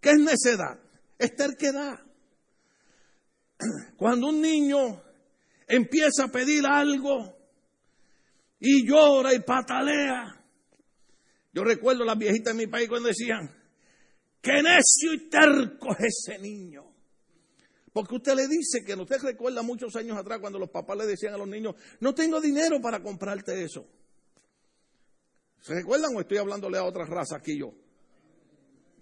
¿Qué 0.00 0.10
es 0.10 0.18
necedad? 0.18 0.78
Es 1.18 1.34
terquedad. 1.34 2.00
Cuando 3.96 4.28
un 4.28 4.40
niño 4.40 5.02
empieza 5.66 6.24
a 6.24 6.28
pedir 6.28 6.66
algo 6.66 7.36
y 8.60 8.88
llora 8.88 9.34
y 9.34 9.40
patalea, 9.40 10.44
yo 11.52 11.64
recuerdo 11.64 12.04
las 12.04 12.18
viejitas 12.18 12.54
de 12.56 12.66
mi 12.66 12.70
país 12.70 12.88
cuando 12.88 13.08
decían, 13.08 13.50
Qué 14.46 14.62
necio 14.62 15.12
y 15.12 15.28
terco 15.28 15.90
es 15.98 16.28
ese 16.28 16.38
niño. 16.38 16.84
Porque 17.96 18.16
usted 18.16 18.34
le 18.34 18.46
dice 18.46 18.84
que 18.84 18.92
usted 18.92 19.22
recuerda 19.22 19.62
muchos 19.62 19.96
años 19.96 20.18
atrás 20.18 20.38
cuando 20.38 20.58
los 20.58 20.68
papás 20.68 20.98
le 20.98 21.06
decían 21.06 21.32
a 21.32 21.38
los 21.38 21.48
niños, 21.48 21.76
no 22.00 22.14
tengo 22.14 22.42
dinero 22.42 22.78
para 22.78 23.02
comprarte 23.02 23.64
eso. 23.64 23.86
¿Se 25.62 25.72
recuerdan 25.72 26.14
o 26.14 26.20
estoy 26.20 26.36
hablándole 26.36 26.76
a 26.76 26.84
otra 26.84 27.06
raza 27.06 27.36
aquí 27.36 27.58
yo? 27.58 27.72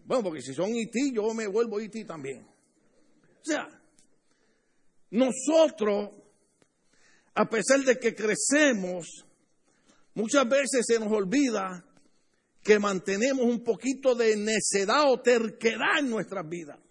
Bueno, 0.04 0.22
porque 0.22 0.42
si 0.42 0.54
son 0.54 0.76
IT, 0.76 1.12
yo 1.12 1.34
me 1.34 1.48
vuelvo 1.48 1.80
IT 1.80 2.06
también. 2.06 2.46
O 2.46 3.44
sea, 3.44 3.66
nosotros, 5.10 6.10
a 7.34 7.48
pesar 7.50 7.80
de 7.80 7.98
que 7.98 8.14
crecemos, 8.14 9.26
muchas 10.14 10.48
veces 10.48 10.86
se 10.86 11.00
nos 11.00 11.10
olvida 11.10 11.84
que 12.62 12.78
mantenemos 12.78 13.44
un 13.44 13.64
poquito 13.64 14.14
de 14.14 14.36
necedad 14.36 15.10
o 15.10 15.20
terquedad 15.20 15.98
en 15.98 16.10
nuestras 16.10 16.48
vidas. 16.48 16.83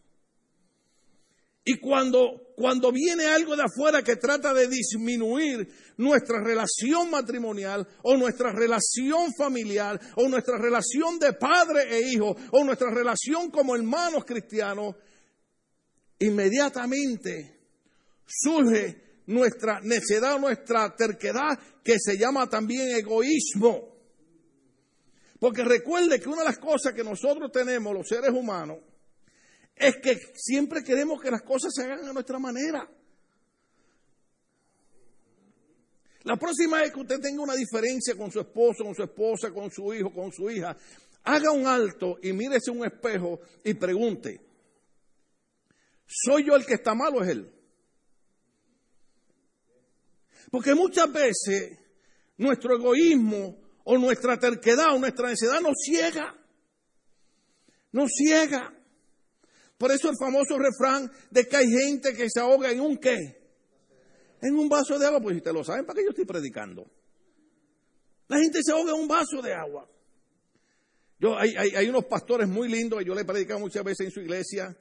Y 1.66 1.80
cuando, 1.80 2.54
cuando 2.56 2.92
viene 2.92 3.26
algo 3.26 3.56
de 3.56 3.64
afuera 3.64 4.04
que 4.04 4.18
trata 4.18 4.54
de 4.54 4.68
disminuir 4.68 5.68
nuestra 5.98 6.44
relación 6.44 7.10
matrimonial 7.10 7.88
o 8.02 8.18
nuestra 8.18 8.52
relación 8.52 9.34
familiar 9.38 10.00
o 10.18 10.28
nuestra 10.28 10.58
relación 10.58 11.20
de 11.20 11.34
padre 11.34 11.84
e 11.90 12.12
hijo 12.12 12.36
o 12.52 12.64
nuestra 12.66 12.90
relación 12.90 13.50
como 13.50 13.76
hermanos 13.76 14.26
cristianos, 14.26 14.96
inmediatamente 16.20 17.60
surge 18.26 19.22
nuestra 19.28 19.80
necedad, 19.82 20.38
nuestra 20.40 20.94
terquedad, 20.96 21.58
que 21.82 21.96
se 21.98 22.18
llama 22.18 22.50
también 22.50 22.90
egoísmo. 22.96 23.94
Porque 25.40 25.64
recuerde 25.64 26.20
que 26.20 26.28
una 26.28 26.40
de 26.40 26.50
las 26.50 26.58
cosas 26.58 26.94
que 26.94 27.04
nosotros 27.04 27.52
tenemos, 27.52 27.94
los 27.94 28.08
seres 28.08 28.32
humanos, 28.32 28.80
es 29.76 29.98
que 29.98 30.18
siempre 30.36 30.84
queremos 30.84 31.22
que 31.22 31.32
las 31.32 31.42
cosas 31.42 31.74
se 31.74 31.84
hagan 31.84 32.08
a 32.08 32.14
nuestra 32.14 32.40
manera. 32.40 32.90
La 36.24 36.38
próxima 36.38 36.82
vez 36.82 36.92
que 36.94 37.02
usted 37.02 37.20
tenga 37.20 37.44
una 37.44 37.56
diferencia 37.56 38.16
con 38.16 38.32
su 38.32 38.40
esposo, 38.40 38.86
con 38.86 38.96
su 38.96 39.04
esposa, 39.04 39.52
con 39.52 39.70
su 39.70 39.94
hijo, 39.94 40.14
con 40.14 40.32
su 40.32 40.50
hija, 40.50 40.76
haga 41.24 41.52
un 41.52 41.68
alto 41.68 42.18
y 42.22 42.32
mírese 42.32 42.72
un 42.72 42.86
espejo 42.86 43.42
y 43.64 43.74
pregunte, 43.74 44.40
¿soy 46.06 46.46
yo 46.46 46.56
el 46.56 46.66
que 46.66 46.76
está 46.76 46.94
mal 46.94 47.14
o 47.16 47.24
es 47.24 47.30
él? 47.30 47.54
Porque 50.50 50.76
muchas 50.76 51.12
veces 51.12 51.78
nuestro 52.38 52.76
egoísmo 52.76 53.58
o 53.84 53.98
nuestra 53.98 54.40
terquedad 54.40 54.94
o 54.94 55.00
nuestra 55.00 55.30
ansiedad 55.30 55.60
nos 55.62 55.76
ciega. 55.84 56.36
Nos 57.92 58.12
ciega. 58.16 58.74
Por 59.84 59.92
eso 59.92 60.10
el 60.10 60.16
famoso 60.18 60.58
refrán 60.58 61.12
de 61.30 61.46
que 61.46 61.58
hay 61.58 61.68
gente 61.68 62.14
que 62.14 62.30
se 62.30 62.40
ahoga 62.40 62.72
en 62.72 62.80
un 62.80 62.96
qué. 62.96 63.18
En 64.42 64.56
un 64.56 64.70
vaso 64.70 64.98
de 64.98 65.06
agua. 65.06 65.20
Pues 65.20 65.44
te 65.44 65.52
lo 65.52 65.62
saben, 65.62 65.86
¿para 65.86 65.98
qué 65.98 66.06
yo 66.06 66.12
estoy 66.12 66.24
predicando? 66.24 66.90
La 68.30 68.40
gente 68.40 68.60
se 68.64 68.72
ahoga 68.72 68.94
en 68.94 69.02
un 69.02 69.10
vaso 69.10 69.42
de 69.42 69.54
agua. 69.54 69.86
Yo, 71.20 71.38
hay, 71.38 71.54
hay 71.54 71.90
unos 71.90 72.06
pastores 72.06 72.48
muy 72.48 72.70
lindos, 72.70 73.04
yo 73.06 73.14
le 73.14 73.24
he 73.24 73.26
predicado 73.26 73.60
muchas 73.60 73.84
veces 73.84 74.06
en 74.06 74.12
su 74.12 74.22
iglesia. 74.22 74.74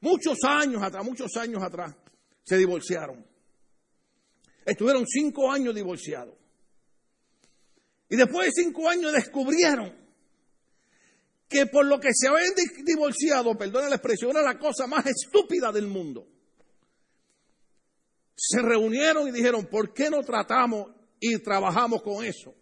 Muchos 0.00 0.36
años 0.46 0.82
atrás, 0.82 1.02
muchos 1.02 1.34
años 1.38 1.62
atrás, 1.62 1.94
se 2.42 2.58
divorciaron. 2.58 3.24
Estuvieron 4.66 5.06
cinco 5.06 5.50
años 5.50 5.74
divorciados. 5.74 6.34
Y 8.10 8.16
después 8.16 8.48
de 8.48 8.64
cinco 8.64 8.86
años 8.86 9.14
descubrieron 9.14 9.94
que 11.48 11.66
por 11.66 11.86
lo 11.86 12.00
que 12.00 12.10
se 12.12 12.28
habían 12.28 12.54
divorciado, 12.84 13.56
perdona 13.56 13.88
la 13.88 13.96
expresión, 13.96 14.30
era 14.32 14.42
la 14.42 14.58
cosa 14.58 14.86
más 14.86 15.06
estúpida 15.06 15.70
del 15.70 15.86
mundo. 15.86 16.26
Se 18.34 18.60
reunieron 18.60 19.28
y 19.28 19.32
dijeron, 19.32 19.66
¿por 19.66 19.94
qué 19.94 20.10
no 20.10 20.22
tratamos 20.22 20.90
y 21.20 21.38
trabajamos 21.38 22.02
con 22.02 22.24
eso? 22.24 22.54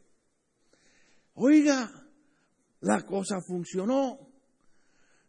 Oiga, 1.35 1.91
la 2.81 3.05
cosa 3.05 3.41
funcionó. 3.41 4.19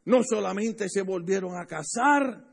No 0.05 0.21
solamente 0.24 0.88
se 0.88 1.01
volvieron 1.01 1.57
a 1.57 1.65
casar, 1.65 2.45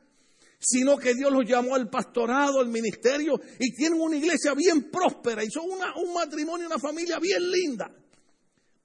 sino 0.59 0.97
que 0.97 1.15
Dios 1.15 1.31
los 1.31 1.45
llamó 1.45 1.75
al 1.75 1.91
pastorado, 1.91 2.61
al 2.61 2.69
ministerio, 2.69 3.39
y 3.59 3.75
tienen 3.75 4.01
una 4.01 4.17
iglesia 4.17 4.55
bien 4.55 4.91
próspera, 4.91 5.45
y 5.45 5.51
son 5.51 5.65
un 5.69 6.15
matrimonio, 6.15 6.67
una 6.67 6.79
familia 6.79 7.19
bien 7.19 7.51
linda. 7.51 7.91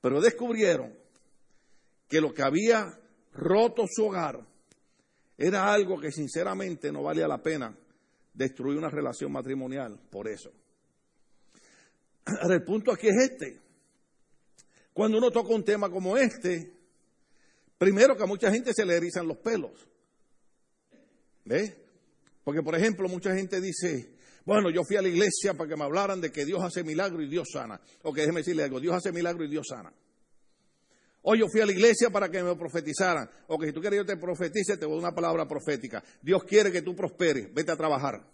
Pero 0.02 0.20
descubrieron 0.20 1.07
que 2.08 2.22
lo 2.22 2.34
que 2.34 2.44
había 2.44 3.00
roto 3.34 3.86
su 3.90 4.06
hogar 4.06 4.46
era 5.38 5.72
algo 5.72 6.00
que 6.00 6.12
sinceramente 6.12 6.92
no 6.92 7.04
valía 7.04 7.28
la 7.28 7.42
pena 7.42 7.78
destruir 8.34 8.78
una 8.78 8.90
relación 8.90 9.32
matrimonial 9.32 10.00
por 10.10 10.28
eso. 10.28 10.52
el 12.50 12.64
punto 12.64 12.92
aquí 12.92 13.08
es 13.08 13.32
este. 13.32 13.60
Cuando 14.94 15.18
uno 15.18 15.30
toca 15.30 15.54
un 15.54 15.64
tema 15.64 15.90
como 15.90 16.18
este, 16.18 16.74
primero 17.78 18.16
que 18.18 18.24
a 18.24 18.28
mucha 18.28 18.52
gente 18.52 18.74
se 18.74 18.86
le 18.86 18.96
erizan 18.96 19.28
los 19.28 19.38
pelos. 19.38 19.88
¿Ve? 21.46 21.86
Porque, 22.44 22.64
por 22.64 22.76
ejemplo, 22.76 23.08
mucha 23.08 23.36
gente 23.36 23.62
dice, 23.62 24.16
bueno, 24.46 24.70
yo 24.72 24.84
fui 24.84 24.96
a 24.96 25.02
la 25.02 25.10
iglesia 25.10 25.54
para 25.54 25.70
que 25.70 25.76
me 25.76 25.84
hablaran 25.84 26.20
de 26.20 26.32
que 26.32 26.46
Dios 26.46 26.64
hace 26.64 26.84
milagro 26.84 27.22
y 27.22 27.28
Dios 27.28 27.50
sana. 27.52 27.80
O 28.04 28.14
que 28.14 28.22
déjeme 28.22 28.40
decirle 28.40 28.64
algo, 28.64 28.80
Dios 28.80 28.96
hace 28.96 29.12
milagro 29.12 29.44
y 29.44 29.50
Dios 29.50 29.68
sana. 29.70 29.94
O 31.30 31.36
yo 31.36 31.50
fui 31.50 31.60
a 31.60 31.66
la 31.66 31.74
iglesia 31.74 32.10
para 32.10 32.30
que 32.30 32.42
me 32.42 32.56
profetizaran. 32.56 33.30
O 33.48 33.58
que 33.60 33.68
si 33.68 33.74
tú 33.74 33.82
quieres 33.82 33.98
yo 33.98 34.06
te 34.06 34.16
profetice, 34.16 34.78
te 34.78 34.86
voy 34.86 34.96
a 34.96 35.00
una 35.00 35.12
palabra 35.12 35.46
profética. 35.46 36.02
Dios 36.22 36.42
quiere 36.46 36.72
que 36.72 36.82
tú 36.82 36.96
prosperes, 36.96 37.54
vete 37.54 37.70
a 37.70 37.76
trabajar. 37.76 38.26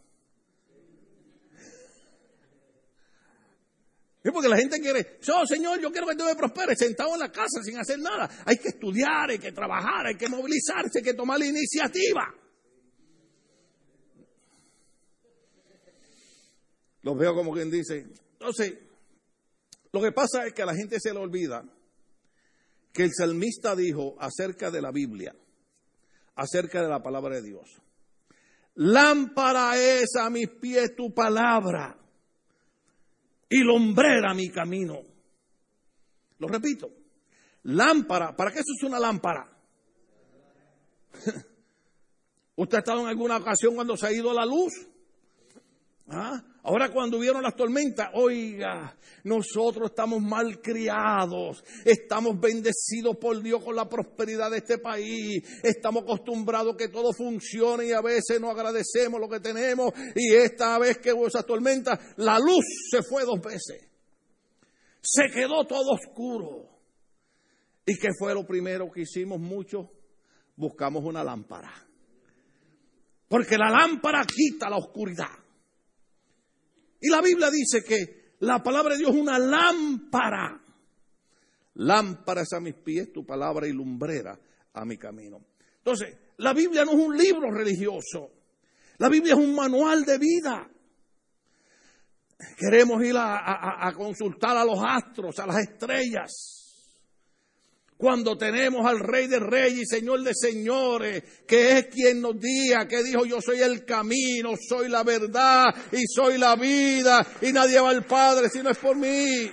Es 4.24 4.32
porque 4.32 4.48
la 4.48 4.58
gente 4.58 4.80
quiere, 4.80 5.18
yo 5.24 5.44
Señor, 5.48 5.82
yo 5.82 5.92
quiero 5.92 6.06
que 6.06 6.16
tú 6.16 6.24
me 6.24 6.36
prosperes, 6.36 6.78
sentado 6.78 7.16
en 7.16 7.22
la 7.22 7.32
casa 7.32 7.64
sin 7.64 7.80
hacer 7.80 7.98
nada. 7.98 8.30
Hay 8.46 8.58
que 8.58 8.68
estudiar, 8.68 9.32
hay 9.32 9.40
que 9.40 9.52
trabajar, 9.52 10.06
hay 10.06 10.16
que 10.16 10.30
movilizarse, 10.30 11.00
hay 11.00 11.04
que 11.04 11.16
tomar 11.16 11.40
la 11.40 11.48
iniciativa. 11.48 12.32
Los 17.02 17.18
veo 17.18 17.34
como 17.34 17.54
quien 17.54 17.72
dice. 17.72 18.06
Entonces, 18.34 18.72
lo 19.92 20.00
que 20.00 20.12
pasa 20.12 20.46
es 20.46 20.54
que 20.54 20.62
a 20.62 20.68
la 20.68 20.76
gente 20.76 21.00
se 21.00 21.12
le 21.12 21.18
olvida 21.18 21.66
que 22.94 23.04
el 23.04 23.12
salmista 23.12 23.76
dijo 23.76 24.16
acerca 24.20 24.70
de 24.70 24.82
la 24.82 24.92
Biblia, 24.92 25.36
acerca 26.36 26.82
de 26.82 26.88
la 26.88 27.02
palabra 27.02 27.36
de 27.36 27.42
Dios. 27.42 27.68
Lámpara 28.76 29.78
es 29.78 30.16
a 30.16 30.30
mis 30.30 30.50
pies 30.50 30.96
tu 30.96 31.14
palabra 31.14 31.98
y 33.50 33.64
lombrera 33.64 34.34
mi 34.34 34.50
camino. 34.50 35.02
Lo 36.40 36.48
repito. 36.48 36.92
Lámpara, 37.64 38.36
¿para 38.36 38.52
qué 38.52 38.60
eso 38.60 38.74
es 38.78 38.84
una 38.84 39.00
lámpara? 39.00 39.50
¿Usted 42.56 42.76
ha 42.76 42.80
estado 42.80 43.02
en 43.02 43.08
alguna 43.08 43.38
ocasión 43.38 43.76
cuando 43.76 43.98
se 43.98 44.08
ha 44.08 44.12
ido 44.12 44.34
la 44.34 44.46
luz? 44.46 44.74
¿Ah? 46.08 46.44
Ahora 46.66 46.90
cuando 46.90 47.20
vieron 47.20 47.44
las 47.44 47.58
tormentas, 47.58 48.10
oiga, 48.14 48.96
nosotros 49.26 49.90
estamos 49.90 50.22
mal 50.22 50.62
criados, 50.62 51.62
estamos 51.84 52.40
bendecidos 52.40 53.18
por 53.18 53.42
Dios 53.44 53.62
con 53.62 53.76
la 53.76 53.90
prosperidad 53.90 54.50
de 54.50 54.60
este 54.60 54.78
país, 54.78 55.44
estamos 55.62 56.04
acostumbrados 56.04 56.78
que 56.78 56.88
todo 56.88 57.12
funcione 57.12 57.88
y 57.88 57.92
a 57.92 58.02
veces 58.02 58.40
no 58.40 58.50
agradecemos 58.50 59.20
lo 59.20 59.28
que 59.28 59.42
tenemos 59.42 59.92
y 60.16 60.36
esta 60.36 60.80
vez 60.80 61.00
que 61.00 61.12
hubo 61.12 61.28
esa 61.28 61.44
tormenta, 61.44 62.00
la 62.16 62.40
luz 62.40 62.64
se 62.90 63.04
fue 63.04 63.26
dos 63.26 63.42
veces, 63.42 63.86
se 65.02 65.30
quedó 65.34 65.66
todo 65.66 65.92
oscuro. 65.92 66.70
¿Y 67.86 67.98
qué 67.98 68.08
fue 68.18 68.34
lo 68.34 68.48
primero 68.48 68.90
que 68.90 69.02
hicimos 69.02 69.38
mucho? 69.38 69.92
Buscamos 70.56 71.04
una 71.04 71.22
lámpara. 71.26 71.74
Porque 73.28 73.58
la 73.58 73.70
lámpara 73.70 74.24
quita 74.26 74.70
la 74.70 74.78
oscuridad. 74.78 75.43
Y 77.04 77.10
la 77.10 77.22
Biblia 77.22 77.52
dice 77.52 77.84
que 77.84 78.38
la 78.40 78.64
palabra 78.64 78.94
de 78.94 79.00
Dios 79.00 79.12
es 79.14 79.22
una 79.22 79.38
lámpara. 79.38 80.58
Lámpara 81.76 82.44
es 82.44 82.54
a 82.54 82.62
mis 82.62 82.76
pies 82.76 83.12
tu 83.12 83.26
palabra 83.26 83.68
y 83.68 83.74
lumbrera 83.74 84.40
a 84.74 84.86
mi 84.86 84.98
camino. 84.98 85.42
Entonces, 85.80 86.16
la 86.38 86.54
Biblia 86.54 86.86
no 86.86 86.94
es 86.94 86.98
un 86.98 87.18
libro 87.18 87.52
religioso. 87.52 88.32
La 89.00 89.10
Biblia 89.10 89.34
es 89.34 89.40
un 89.40 89.54
manual 89.54 90.06
de 90.06 90.18
vida. 90.18 90.70
Queremos 92.58 93.04
ir 93.04 93.18
a, 93.18 93.86
a 93.86 93.94
consultar 93.94 94.56
a 94.56 94.64
los 94.64 94.80
astros, 94.82 95.38
a 95.40 95.46
las 95.46 95.58
estrellas 95.58 96.63
cuando 98.04 98.38
tenemos 98.38 98.86
al 98.86 99.00
Rey 99.00 99.28
de 99.28 99.40
Reyes 99.40 99.84
y 99.84 99.86
Señor 99.86 100.24
de 100.24 100.34
Señores, 100.36 101.24
que 101.48 101.78
es 101.78 101.86
quien 101.86 102.20
nos 102.20 102.38
diga, 102.38 102.86
que 102.86 103.02
dijo 103.02 103.24
yo 103.24 103.40
soy 103.40 103.62
el 103.62 103.86
camino, 103.86 104.56
soy 104.60 104.90
la 104.90 105.04
verdad 105.04 105.74
y 105.90 106.06
soy 106.06 106.38
la 106.38 106.58
vida 106.58 107.26
y 107.42 107.54
nadie 107.54 107.80
va 107.80 107.92
al 107.92 108.06
Padre 108.06 108.50
si 108.50 108.62
no 108.62 108.72
es 108.72 108.78
por 108.78 108.98
mí. 108.98 109.50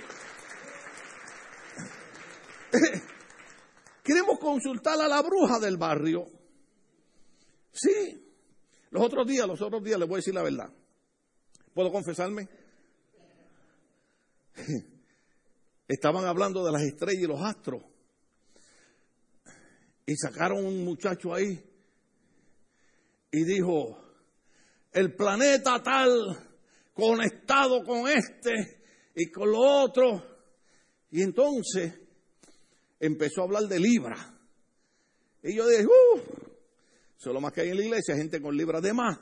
Queremos 4.03 4.37
consultar 4.37 4.99
a 4.99 5.07
la 5.07 5.21
bruja 5.21 5.57
del 5.57 5.77
barrio. 5.77 6.25
Sí. 7.71 8.21
Los 8.89 9.01
otros 9.01 9.25
días, 9.27 9.47
los 9.47 9.61
otros 9.61 9.81
días 9.81 9.97
les 9.97 10.09
voy 10.09 10.15
a 10.15 10.17
decir 10.17 10.33
la 10.33 10.43
verdad. 10.43 10.69
¿Puedo 11.73 11.89
confesarme? 11.89 12.49
Estaban 15.87 16.25
hablando 16.25 16.65
de 16.65 16.73
las 16.73 16.81
estrellas 16.81 17.23
y 17.23 17.27
los 17.27 17.41
astros 17.41 17.90
y 20.05 20.15
sacaron 20.15 20.65
un 20.65 20.83
muchacho 20.83 21.33
ahí 21.33 21.63
y 23.31 23.43
dijo, 23.43 23.97
el 24.91 25.15
planeta 25.15 25.81
tal 25.81 26.11
conectado 26.93 27.83
con 27.83 28.09
este 28.09 28.83
y 29.15 29.31
con 29.31 29.51
lo 29.51 29.59
otro. 29.59 30.23
Y 31.11 31.21
entonces 31.21 31.93
empezó 32.99 33.41
a 33.41 33.43
hablar 33.45 33.63
de 33.63 33.79
Libra. 33.79 34.37
Y 35.43 35.55
yo 35.55 35.67
dije, 35.67 35.85
uff, 35.85 36.51
Solo 37.21 37.39
más 37.39 37.53
que 37.53 37.61
hay 37.61 37.69
en 37.69 37.77
la 37.77 37.83
iglesia, 37.83 38.15
gente 38.15 38.41
con 38.41 38.57
libras 38.57 38.81
de 38.81 38.93
más. 38.93 39.19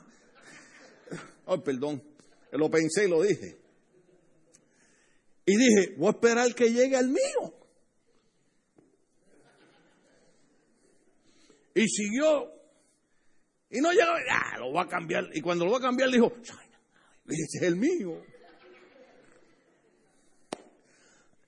Ay, 1.46 1.58
perdón, 1.62 2.02
lo 2.50 2.70
pensé 2.70 3.04
y 3.04 3.10
lo 3.10 3.20
dije. 3.20 3.60
Y 5.44 5.54
dije, 5.54 5.96
voy 5.98 6.06
a 6.08 6.10
esperar 6.12 6.54
que 6.54 6.72
llegue 6.72 6.96
el 6.96 7.08
mío. 7.08 7.59
Y 11.80 11.88
siguió. 11.88 12.52
Y 13.70 13.80
no 13.80 13.90
llegó, 13.90 14.10
ah, 14.30 14.58
lo 14.58 14.70
voy 14.70 14.84
a 14.84 14.86
cambiar. 14.86 15.30
Y 15.32 15.40
cuando 15.40 15.64
lo 15.64 15.70
voy 15.70 15.78
a 15.78 15.82
cambiar, 15.82 16.10
dijo, 16.10 16.30
ese 16.36 17.58
es 17.58 17.62
el 17.62 17.76
mío. 17.76 18.22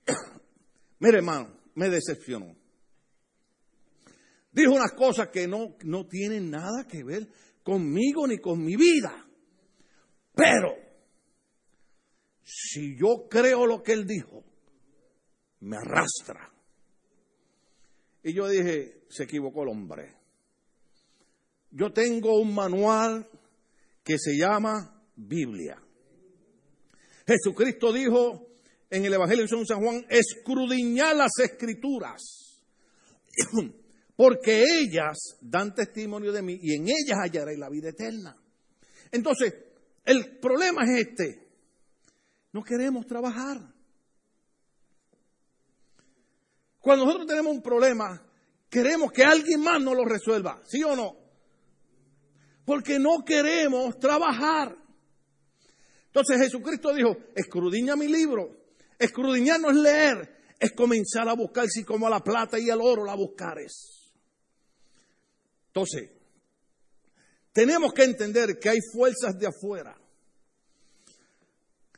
Mire, 0.99 1.17
hermano, 1.17 1.55
me 1.75 1.87
decepcionó. 1.87 2.55
Dijo 4.51 4.71
unas 4.71 4.93
cosas 4.93 5.27
que 5.27 5.47
no, 5.47 5.75
no 5.83 6.07
tienen 6.07 6.49
nada 6.49 6.87
que 6.87 7.03
ver 7.03 7.27
conmigo 7.61 8.25
ni 8.25 8.39
con 8.39 8.65
mi 8.65 8.75
vida. 8.75 9.27
Pero, 10.33 10.75
si 12.43 12.97
yo 12.97 13.27
creo 13.29 13.67
lo 13.67 13.83
que 13.83 13.93
él 13.93 14.07
dijo, 14.07 14.43
me 15.59 15.77
arrastra. 15.77 16.51
Y 18.23 18.33
yo 18.33 18.47
dije, 18.47 19.03
se 19.09 19.25
equivocó 19.25 19.61
el 19.61 19.69
hombre. 19.69 20.22
Yo 21.75 21.91
tengo 21.91 22.39
un 22.39 22.53
manual 22.53 23.27
que 24.03 24.19
se 24.19 24.37
llama 24.37 25.03
Biblia. 25.15 25.81
Jesucristo 27.25 27.91
dijo 27.91 28.47
en 28.91 29.05
el 29.05 29.13
Evangelio 29.13 29.45
de 29.45 29.65
San 29.65 29.81
Juan, 29.81 30.05
escrudiñar 30.07 31.15
las 31.15 31.31
escrituras, 31.39 32.61
porque 34.15 34.63
ellas 34.63 35.17
dan 35.41 35.73
testimonio 35.73 36.31
de 36.31 36.43
mí 36.43 36.59
y 36.61 36.75
en 36.75 36.83
ellas 36.83 37.17
hallaré 37.23 37.57
la 37.57 37.69
vida 37.69 37.89
eterna. 37.89 38.37
Entonces, 39.11 39.55
el 40.05 40.37
problema 40.37 40.83
es 40.83 41.07
este, 41.07 41.47
no 42.51 42.61
queremos 42.61 43.07
trabajar. 43.07 43.57
Cuando 46.79 47.05
nosotros 47.05 47.27
tenemos 47.27 47.55
un 47.55 47.63
problema, 47.63 48.21
queremos 48.69 49.11
que 49.11 49.23
alguien 49.23 49.61
más 49.61 49.81
nos 49.81 49.95
lo 49.95 50.05
resuelva, 50.05 50.61
¿sí 50.67 50.83
o 50.83 50.95
no? 50.95 51.22
Porque 52.65 52.99
no 52.99 53.23
queremos 53.25 53.99
trabajar. 53.99 54.77
Entonces 56.07 56.39
Jesucristo 56.39 56.93
dijo, 56.93 57.17
escrudiña 57.35 57.95
mi 57.95 58.07
libro. 58.07 58.63
Escrudiñar 58.99 59.59
no 59.59 59.69
es 59.69 59.75
leer, 59.75 60.37
es 60.59 60.71
comenzar 60.73 61.27
a 61.27 61.33
buscar 61.33 61.67
si 61.67 61.83
como 61.83 62.07
a 62.07 62.09
la 62.09 62.21
plata 62.21 62.59
y 62.59 62.69
al 62.69 62.79
oro 62.81 63.03
la 63.03 63.15
buscares. 63.15 64.13
Entonces, 65.67 66.11
tenemos 67.51 67.93
que 67.93 68.03
entender 68.03 68.59
que 68.59 68.69
hay 68.69 68.79
fuerzas 68.93 69.37
de 69.37 69.47
afuera, 69.47 69.97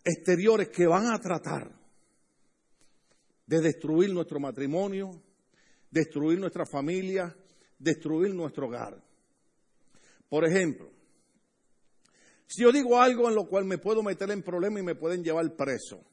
exteriores, 0.04 0.70
que 0.70 0.88
van 0.88 1.08
a 1.08 1.20
tratar 1.20 1.72
de 3.46 3.62
destruir 3.62 4.14
nuestro 4.14 4.40
matrimonio, 4.40 5.22
destruir 5.92 6.40
nuestra 6.40 6.66
familia, 6.66 7.36
destruir 7.78 8.34
nuestro 8.34 8.68
hogar. 8.68 9.05
Por 10.36 10.44
ejemplo, 10.44 10.92
si 12.46 12.64
yo 12.64 12.74
digo 12.74 13.00
algo 13.00 13.30
en 13.30 13.36
lo 13.36 13.48
cual 13.48 13.64
me 13.64 13.78
puedo 13.78 14.04
meter 14.04 14.30
en 14.32 14.44
problemas 14.44 14.82
y 14.82 14.86
me 14.86 14.96
pueden 14.96 15.24
llevar 15.24 15.56
preso, 15.56 16.04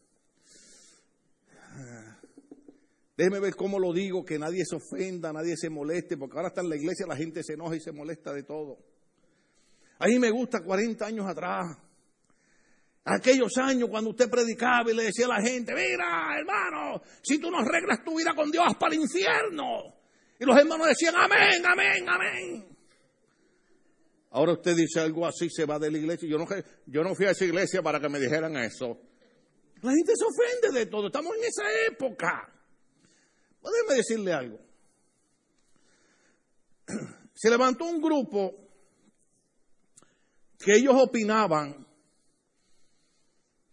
déjeme 3.16 3.40
ver 3.40 3.56
cómo 3.56 3.80
lo 3.80 3.92
digo, 3.92 4.24
que 4.24 4.38
nadie 4.38 4.62
se 4.64 4.76
ofenda, 4.76 5.32
nadie 5.32 5.56
se 5.56 5.68
moleste, 5.70 6.16
porque 6.16 6.36
ahora 6.36 6.50
está 6.50 6.60
en 6.60 6.68
la 6.68 6.76
iglesia 6.76 7.04
la 7.04 7.16
gente 7.16 7.42
se 7.42 7.54
enoja 7.54 7.74
y 7.74 7.80
se 7.80 7.90
molesta 7.90 8.32
de 8.32 8.44
todo. 8.44 8.78
A 9.98 10.06
mí 10.06 10.20
me 10.20 10.30
gusta 10.30 10.62
40 10.62 11.04
años 11.04 11.26
atrás, 11.26 11.76
aquellos 13.04 13.56
años 13.56 13.88
cuando 13.88 14.10
usted 14.10 14.30
predicaba 14.30 14.88
y 14.88 14.94
le 14.94 15.02
decía 15.02 15.26
a 15.26 15.30
la 15.30 15.42
gente, 15.42 15.74
mira 15.74 16.38
hermano, 16.38 17.02
si 17.22 17.40
tú 17.40 17.50
no 17.50 17.58
arreglas 17.58 18.04
tu 18.04 18.16
vida 18.16 18.36
con 18.36 18.52
Dios, 18.52 18.72
para 18.78 18.94
el 18.94 19.00
infierno. 19.00 19.96
Y 20.38 20.44
los 20.44 20.56
hermanos 20.56 20.86
decían, 20.86 21.16
amén, 21.16 21.60
amén, 21.66 22.08
amén. 22.08 22.71
Ahora 24.32 24.52
usted 24.52 24.74
dice 24.74 24.98
algo 24.98 25.26
así, 25.26 25.50
se 25.50 25.66
va 25.66 25.78
de 25.78 25.90
la 25.90 25.98
iglesia. 25.98 26.26
Yo 26.26 26.38
no, 26.38 26.46
yo 26.86 27.04
no 27.04 27.14
fui 27.14 27.26
a 27.26 27.32
esa 27.32 27.44
iglesia 27.44 27.82
para 27.82 28.00
que 28.00 28.08
me 28.08 28.18
dijeran 28.18 28.56
eso. 28.56 28.98
La 29.82 29.92
gente 29.92 30.12
se 30.16 30.24
ofende 30.24 30.80
de 30.80 30.86
todo. 30.86 31.08
Estamos 31.08 31.36
en 31.36 31.44
esa 31.44 31.64
época. 31.90 32.50
Déjeme 33.62 33.96
decirle 33.96 34.32
algo. 34.32 34.58
Se 37.34 37.50
levantó 37.50 37.84
un 37.84 38.00
grupo 38.00 38.54
que 40.58 40.76
ellos 40.76 40.94
opinaban 40.96 41.86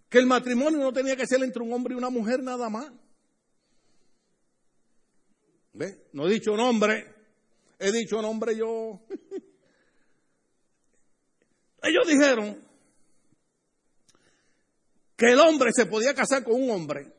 que 0.10 0.17
el 0.17 0.26
matrimonio 0.26 0.80
no 0.80 0.91
tenía 0.91 1.15
que 1.15 1.28
ser 1.28 1.43
entre 1.43 1.62
un 1.62 1.72
hombre 1.72 1.93
y 1.93 1.98
una 1.98 2.10
mujer 2.10 2.41
nada 2.41 2.69
más. 2.69 2.91
¿Ve? 5.74 6.08
No 6.13 6.28
he 6.28 6.32
dicho 6.32 6.56
nombre, 6.56 7.06
he 7.78 7.91
dicho 7.91 8.22
nombre 8.22 8.58
yo. 8.58 9.02
Ellos 11.82 12.08
dijeron 12.08 12.62
que 15.15 15.32
el 15.32 15.39
hombre 15.39 15.72
se 15.74 15.86
podía 15.86 16.13
casar 16.13 16.44
con 16.44 16.62
un 16.62 16.72
hombre 16.72 17.13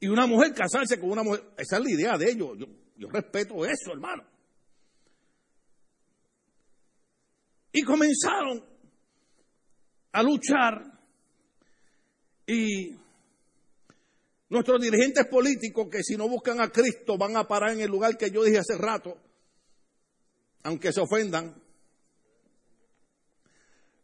y 0.00 0.08
una 0.08 0.26
mujer 0.26 0.54
casarse 0.54 0.98
con 0.98 1.10
una 1.10 1.22
mujer. 1.22 1.44
Esa 1.56 1.76
es 1.76 1.84
la 1.84 1.90
idea 1.90 2.18
de 2.18 2.30
ellos. 2.30 2.58
Yo, 2.96 3.08
respeto 3.08 3.64
eso, 3.64 3.92
hermano. 3.92 4.24
Y 7.72 7.82
comenzaron 7.82 8.64
a 10.12 10.22
luchar 10.22 10.98
y 12.46 12.96
nuestros 14.48 14.80
dirigentes 14.80 15.26
políticos 15.28 15.86
que 15.90 16.02
si 16.02 16.16
no 16.16 16.28
buscan 16.28 16.60
a 16.60 16.70
Cristo 16.70 17.16
van 17.16 17.36
a 17.36 17.46
parar 17.46 17.70
en 17.70 17.80
el 17.80 17.90
lugar 17.90 18.16
que 18.16 18.30
yo 18.30 18.42
dije 18.42 18.58
hace 18.58 18.76
rato, 18.76 19.16
aunque 20.64 20.92
se 20.92 21.00
ofendan, 21.00 21.54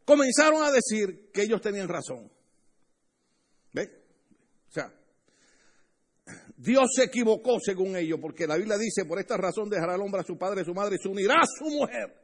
comenzaron 0.07 0.63
a 0.63 0.71
decir 0.71 1.29
que 1.33 1.41
ellos 1.41 1.59
tenían 1.59 1.89
razón. 1.89 2.31
¿Ve? 3.73 3.91
O 4.69 4.71
sea, 4.71 4.93
Dios 6.55 6.87
se 6.95 7.03
equivocó 7.03 7.59
según 7.59 7.97
ellos, 7.97 8.17
porque 8.21 8.47
la 8.47 8.55
Biblia 8.55 8.77
dice, 8.77 9.03
por 9.03 9.19
esta 9.19 9.35
razón 9.35 9.69
dejará 9.69 9.95
el 9.95 10.01
hombre 10.01 10.21
a 10.21 10.23
su 10.23 10.37
padre 10.37 10.61
y 10.61 10.65
su 10.65 10.73
madre 10.73 10.95
y 10.95 11.03
se 11.03 11.09
unirá 11.09 11.35
a 11.41 11.45
su 11.45 11.65
mujer. 11.65 12.23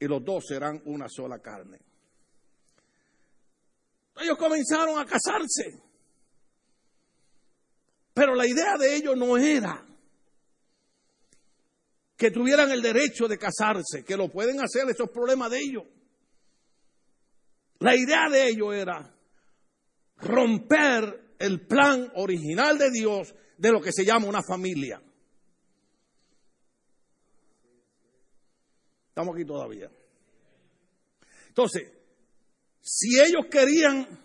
Y 0.00 0.06
los 0.06 0.24
dos 0.24 0.44
serán 0.48 0.82
una 0.86 1.06
sola 1.08 1.38
carne. 1.38 1.78
Ellos 4.20 4.36
comenzaron 4.36 4.98
a 4.98 5.04
casarse. 5.04 5.80
Pero 8.12 8.34
la 8.34 8.48
idea 8.48 8.76
de 8.78 8.96
ellos 8.96 9.16
no 9.16 9.36
era 9.36 9.86
que 12.16 12.32
tuvieran 12.32 12.72
el 12.72 12.82
derecho 12.82 13.28
de 13.28 13.38
casarse, 13.38 14.04
que 14.04 14.16
lo 14.16 14.28
pueden 14.28 14.60
hacer, 14.60 14.88
esos 14.88 15.10
problemas 15.10 15.52
de 15.52 15.58
ellos. 15.58 15.84
La 17.84 17.94
idea 17.94 18.30
de 18.30 18.48
ello 18.48 18.72
era 18.72 19.14
romper 20.16 21.34
el 21.38 21.66
plan 21.66 22.10
original 22.14 22.78
de 22.78 22.90
Dios 22.90 23.34
de 23.58 23.72
lo 23.72 23.82
que 23.82 23.92
se 23.92 24.06
llama 24.06 24.26
una 24.26 24.40
familia. 24.42 25.02
Estamos 29.08 29.34
aquí 29.34 29.44
todavía. 29.44 29.90
Entonces, 31.48 31.92
si 32.80 33.20
ellos 33.20 33.48
querían 33.50 34.18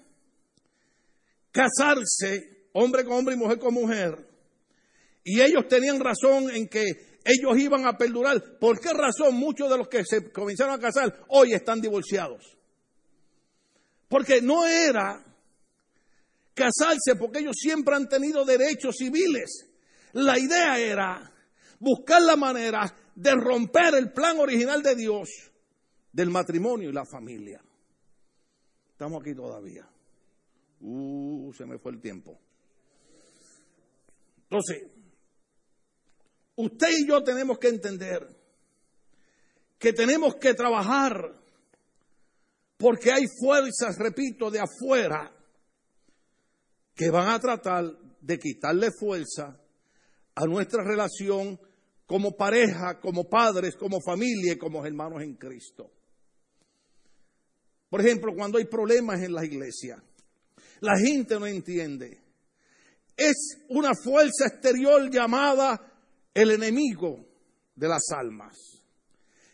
casarse, 1.52 2.70
hombre 2.72 3.04
con 3.04 3.18
hombre 3.18 3.36
y 3.36 3.38
mujer 3.38 3.60
con 3.60 3.74
mujer, 3.74 4.26
y 5.22 5.42
ellos 5.42 5.68
tenían 5.68 6.00
razón 6.00 6.50
en 6.50 6.70
que 6.70 7.20
ellos 7.26 7.58
iban 7.58 7.86
a 7.86 7.98
perdurar, 7.98 8.58
¿por 8.58 8.80
qué 8.80 8.94
razón 8.94 9.36
muchos 9.36 9.70
de 9.70 9.78
los 9.78 9.90
que 9.90 10.06
se 10.06 10.32
comenzaron 10.32 10.76
a 10.76 10.80
casar 10.80 11.26
hoy 11.28 11.52
están 11.52 11.82
divorciados? 11.82 12.59
Porque 14.10 14.42
no 14.42 14.66
era 14.66 15.24
casarse 16.54 17.16
porque 17.18 17.40
ellos 17.40 17.56
siempre 17.58 17.96
han 17.96 18.10
tenido 18.10 18.44
derechos 18.44 18.98
civiles. 18.98 19.70
La 20.14 20.38
idea 20.38 20.78
era 20.78 21.32
buscar 21.80 22.22
la 22.22 22.36
manera 22.36 22.94
de 23.16 23.32
romper 23.36 23.96
el 23.96 24.12
plan 24.12 24.38
original 24.40 24.84
de 24.84 24.96
Dios 24.96 25.30
del 26.12 26.30
matrimonio 26.30 26.90
y 26.90 26.94
la 26.94 27.06
familia. 27.06 27.62
Estamos 28.92 29.22
aquí 29.22 29.34
todavía. 29.34 29.88
Uh, 30.82 31.54
se 31.54 31.66
me 31.66 31.78
fue 31.78 31.92
el 31.92 32.02
tiempo. 32.02 32.40
Entonces, 34.44 34.84
usted 36.56 36.88
y 36.98 37.08
yo 37.08 37.24
tenemos 37.24 37.60
que 37.60 37.68
entender 37.68 38.28
que 39.78 39.94
tenemos 39.94 40.36
que 40.36 40.54
trabajar 40.54 41.40
porque 42.80 43.12
hay 43.12 43.26
fuerzas, 43.28 43.98
repito, 44.00 44.50
de 44.50 44.62
afuera 44.62 45.36
que 46.96 47.10
van 47.10 47.28
a 47.28 47.40
tratar 47.40 47.84
de 48.22 48.40
quitarle 48.40 48.90
fuerza 48.98 49.60
a 50.34 50.46
nuestra 50.46 50.82
relación 50.86 51.60
como 52.06 52.38
pareja, 52.38 53.02
como 53.02 53.30
padres, 53.30 53.76
como 53.76 54.00
familia 54.00 54.54
y 54.54 54.58
como 54.58 54.86
hermanos 54.86 55.22
en 55.22 55.36
Cristo. 55.36 55.92
Por 57.90 58.00
ejemplo, 58.00 58.34
cuando 58.34 58.58
hay 58.58 58.66
problemas 58.66 59.22
en 59.24 59.34
la 59.34 59.44
iglesia, 59.44 60.02
la 60.80 60.98
gente 60.98 61.38
no 61.38 61.48
entiende. 61.48 62.24
Es 63.18 63.58
una 63.68 63.92
fuerza 63.94 64.48
exterior 64.48 65.12
llamada 65.12 65.82
el 66.34 66.52
enemigo 66.52 67.26
de 67.76 67.88
las 67.90 68.04
almas. 68.16 68.79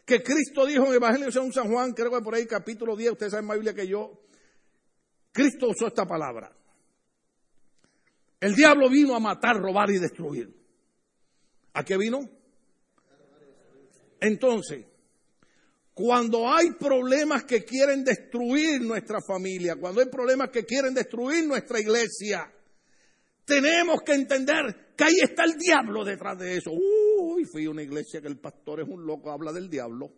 Que 0.05 0.21
Cristo 0.21 0.65
dijo 0.65 0.83
en 0.83 0.89
el 0.89 0.95
Evangelio 0.95 1.25
de 1.25 1.51
San 1.51 1.69
Juan, 1.69 1.93
creo 1.93 2.11
que 2.11 2.21
por 2.21 2.35
ahí 2.35 2.45
capítulo 2.45 2.95
10, 2.95 3.13
ustedes 3.13 3.31
saben 3.31 3.47
más 3.47 3.57
Biblia 3.57 3.73
que 3.73 3.87
yo, 3.87 4.21
Cristo 5.31 5.67
usó 5.69 5.87
esta 5.87 6.05
palabra. 6.05 6.55
El 8.39 8.53
diablo 8.53 8.89
vino 8.89 9.15
a 9.15 9.19
matar, 9.19 9.57
robar 9.57 9.89
y 9.89 9.97
destruir. 9.97 10.53
¿A 11.73 11.83
qué 11.83 11.97
vino? 11.97 12.19
Entonces, 14.19 14.85
cuando 15.93 16.51
hay 16.53 16.71
problemas 16.73 17.45
que 17.45 17.63
quieren 17.63 18.03
destruir 18.03 18.81
nuestra 18.81 19.19
familia, 19.21 19.75
cuando 19.75 20.01
hay 20.01 20.07
problemas 20.07 20.49
que 20.49 20.65
quieren 20.65 20.93
destruir 20.93 21.47
nuestra 21.47 21.79
iglesia, 21.79 22.51
tenemos 23.45 24.01
que 24.05 24.13
entender 24.13 24.93
que 24.95 25.03
ahí 25.03 25.15
está 25.21 25.43
el 25.45 25.57
diablo 25.57 26.03
detrás 26.03 26.37
de 26.37 26.57
eso. 26.57 26.71
Uy, 27.27 27.43
fui 27.45 27.65
a 27.65 27.71
una 27.71 27.81
iglesia 27.81 28.21
que 28.21 28.27
el 28.27 28.38
pastor 28.38 28.81
es 28.81 28.88
un 28.88 29.03
loco, 29.03 29.31
habla 29.31 29.51
del 29.51 29.67
diablo. 29.67 30.11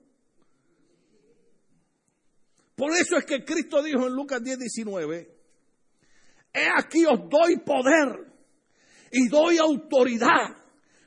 Por 2.75 2.91
eso 2.91 3.15
es 3.17 3.23
que 3.23 3.45
Cristo 3.45 3.81
dijo 3.81 4.05
en 4.05 4.13
Lucas 4.13 4.43
10, 4.43 4.59
19, 4.59 5.37
he 6.53 6.67
aquí 6.77 7.05
os 7.05 7.29
doy 7.29 7.59
poder 7.65 8.27
y 9.09 9.29
doy 9.29 9.57
autoridad 9.57 10.57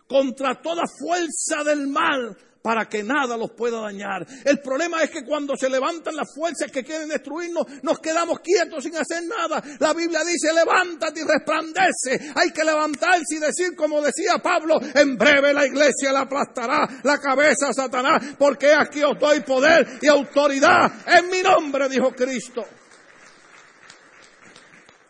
contra 0.06 0.60
toda 0.62 0.84
fuerza 0.86 1.62
del 1.64 1.86
mal 1.86 2.34
para 2.62 2.88
que 2.88 3.02
nada 3.02 3.36
los 3.36 3.52
pueda 3.52 3.80
dañar. 3.80 4.26
El 4.44 4.60
problema 4.60 5.02
es 5.02 5.10
que 5.10 5.24
cuando 5.24 5.56
se 5.56 5.68
levantan 5.68 6.14
las 6.14 6.28
fuerzas 6.34 6.70
que 6.70 6.84
quieren 6.84 7.08
destruirnos, 7.08 7.66
nos 7.82 7.98
quedamos 8.00 8.40
quietos 8.40 8.84
sin 8.84 8.96
hacer 8.96 9.22
nada. 9.24 9.62
La 9.78 9.94
Biblia 9.94 10.20
dice, 10.24 10.52
levántate 10.52 11.20
y 11.20 11.24
resplandece. 11.24 12.32
Hay 12.34 12.50
que 12.52 12.64
levantarse 12.64 13.36
y 13.36 13.38
decir, 13.38 13.74
como 13.74 14.02
decía 14.02 14.38
Pablo, 14.42 14.78
en 14.94 15.16
breve 15.16 15.52
la 15.52 15.66
iglesia 15.66 16.12
la 16.12 16.20
aplastará 16.20 17.00
la 17.02 17.18
cabeza 17.18 17.68
a 17.68 17.72
Satanás, 17.72 18.34
porque 18.38 18.72
aquí 18.74 19.02
os 19.02 19.18
doy 19.18 19.40
poder 19.40 19.98
y 20.02 20.08
autoridad 20.08 20.92
en 21.06 21.30
mi 21.30 21.42
nombre, 21.42 21.88
dijo 21.88 22.12
Cristo. 22.12 22.64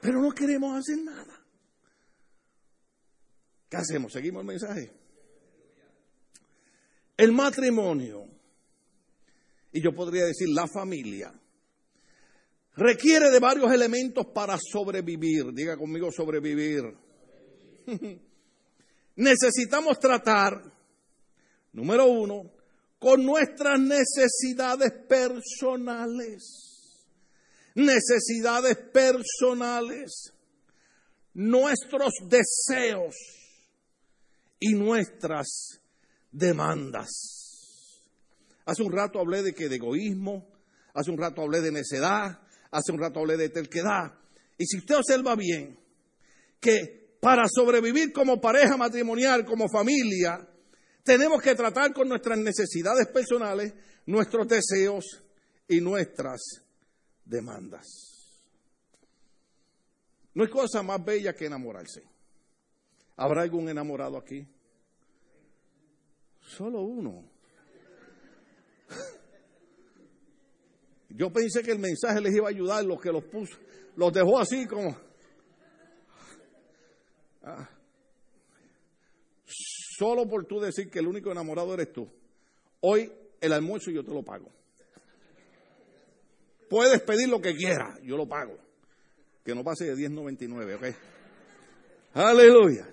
Pero 0.00 0.20
no 0.20 0.30
queremos 0.30 0.78
hacer 0.78 0.98
nada. 0.98 1.40
¿Qué 3.68 3.76
hacemos? 3.76 4.12
¿Seguimos 4.12 4.40
el 4.40 4.46
mensaje? 4.46 4.99
El 7.20 7.32
matrimonio, 7.32 8.24
y 9.72 9.82
yo 9.82 9.92
podría 9.92 10.24
decir 10.24 10.48
la 10.48 10.66
familia, 10.66 11.30
requiere 12.76 13.28
de 13.28 13.38
varios 13.38 13.70
elementos 13.70 14.24
para 14.32 14.56
sobrevivir. 14.58 15.52
Diga 15.52 15.76
conmigo 15.76 16.10
sobrevivir. 16.10 16.96
Necesitamos 19.16 19.98
tratar, 19.98 20.62
número 21.74 22.06
uno, 22.06 22.50
con 22.98 23.22
nuestras 23.22 23.78
necesidades 23.78 24.90
personales. 25.06 26.42
Necesidades 27.74 28.78
personales. 28.78 30.32
Nuestros 31.34 32.14
deseos 32.30 33.14
y 34.58 34.72
nuestras 34.72 35.80
demandas. 36.30 38.02
Hace 38.64 38.82
un 38.82 38.92
rato 38.92 39.18
hablé 39.18 39.42
de 39.42 39.52
que 39.52 39.68
de 39.68 39.76
egoísmo, 39.76 40.48
hace 40.94 41.10
un 41.10 41.18
rato 41.18 41.42
hablé 41.42 41.60
de 41.60 41.72
necedad, 41.72 42.40
hace 42.70 42.92
un 42.92 43.00
rato 43.00 43.20
hablé 43.20 43.36
de 43.36 43.48
terquedad. 43.48 44.14
Y 44.58 44.66
si 44.66 44.78
usted 44.78 44.96
observa 44.96 45.34
bien 45.34 45.78
que 46.60 47.16
para 47.20 47.44
sobrevivir 47.48 48.12
como 48.12 48.40
pareja 48.40 48.76
matrimonial, 48.76 49.44
como 49.44 49.68
familia, 49.68 50.46
tenemos 51.04 51.42
que 51.42 51.54
tratar 51.54 51.92
con 51.92 52.08
nuestras 52.08 52.38
necesidades 52.38 53.08
personales, 53.08 53.74
nuestros 54.06 54.46
deseos 54.48 55.22
y 55.68 55.80
nuestras 55.80 56.40
demandas. 57.24 57.86
No 60.34 60.44
hay 60.44 60.50
cosa 60.50 60.82
más 60.82 61.04
bella 61.04 61.34
que 61.34 61.46
enamorarse. 61.46 62.02
¿Habrá 63.16 63.42
algún 63.42 63.68
enamorado 63.68 64.16
aquí? 64.16 64.46
Solo 66.56 66.82
uno. 66.82 67.24
Yo 71.10 71.32
pensé 71.32 71.62
que 71.62 71.72
el 71.72 71.78
mensaje 71.78 72.20
les 72.20 72.34
iba 72.34 72.46
a 72.46 72.50
ayudar, 72.50 72.84
los 72.84 73.00
que 73.00 73.12
los 73.12 73.24
puso, 73.24 73.56
los 73.96 74.12
dejó 74.12 74.38
así 74.38 74.66
como... 74.66 74.96
Ah. 77.42 77.68
Solo 79.98 80.28
por 80.28 80.44
tú 80.46 80.60
decir 80.60 80.90
que 80.90 80.98
el 80.98 81.06
único 81.06 81.30
enamorado 81.30 81.74
eres 81.74 81.92
tú. 81.92 82.08
Hoy 82.80 83.12
el 83.40 83.52
almuerzo 83.52 83.90
yo 83.90 84.04
te 84.04 84.12
lo 84.12 84.22
pago. 84.22 84.50
Puedes 86.68 87.00
pedir 87.02 87.28
lo 87.28 87.40
que 87.40 87.54
quieras, 87.54 88.00
yo 88.02 88.16
lo 88.16 88.26
pago. 88.28 88.56
Que 89.44 89.54
no 89.54 89.64
pase 89.64 89.84
de 89.84 89.94
10.99, 89.94 90.76
¿ok? 90.76 90.96
Aleluya. 92.14 92.88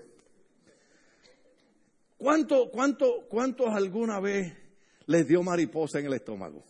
¿Cuánto, 2.17 2.69
cuánto, 2.71 3.27
¿Cuántos 3.29 3.67
alguna 3.67 4.19
vez 4.19 4.53
les 5.05 5.27
dio 5.27 5.43
mariposa 5.43 5.99
en 5.99 6.07
el 6.07 6.13
estómago? 6.13 6.63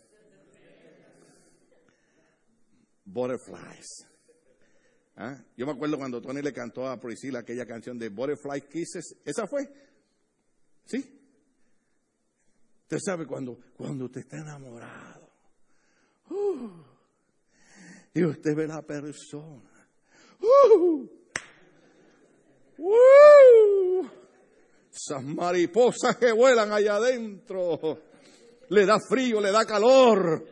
Butterflies. 3.04 4.06
¿Ah? 5.16 5.36
Yo 5.56 5.66
me 5.66 5.72
acuerdo 5.72 5.98
cuando 5.98 6.20
Tony 6.20 6.42
le 6.42 6.52
cantó 6.52 6.86
a 6.86 7.00
Priscilla 7.00 7.40
aquella 7.40 7.66
canción 7.66 7.98
de 7.98 8.10
Butterfly 8.10 8.68
Kisses. 8.68 9.16
¿Esa 9.24 9.46
fue? 9.46 9.68
¿Sí? 10.84 11.18
Usted 12.82 12.98
sabe 13.04 13.26
cuando, 13.26 13.58
cuando 13.76 14.04
usted 14.04 14.20
está 14.20 14.36
enamorado. 14.36 15.28
Uh, 16.30 16.70
y 18.14 18.24
usted 18.24 18.54
ve 18.54 18.66
la 18.66 18.82
persona. 18.82 19.88
Uh, 20.40 21.08
uh, 22.78 23.77
esas 25.08 25.24
mariposas 25.24 26.16
que 26.16 26.32
vuelan 26.32 26.72
allá 26.72 26.96
adentro. 26.96 27.98
Le 28.68 28.84
da 28.84 28.98
frío, 29.08 29.40
le 29.40 29.50
da 29.50 29.64
calor. 29.64 30.46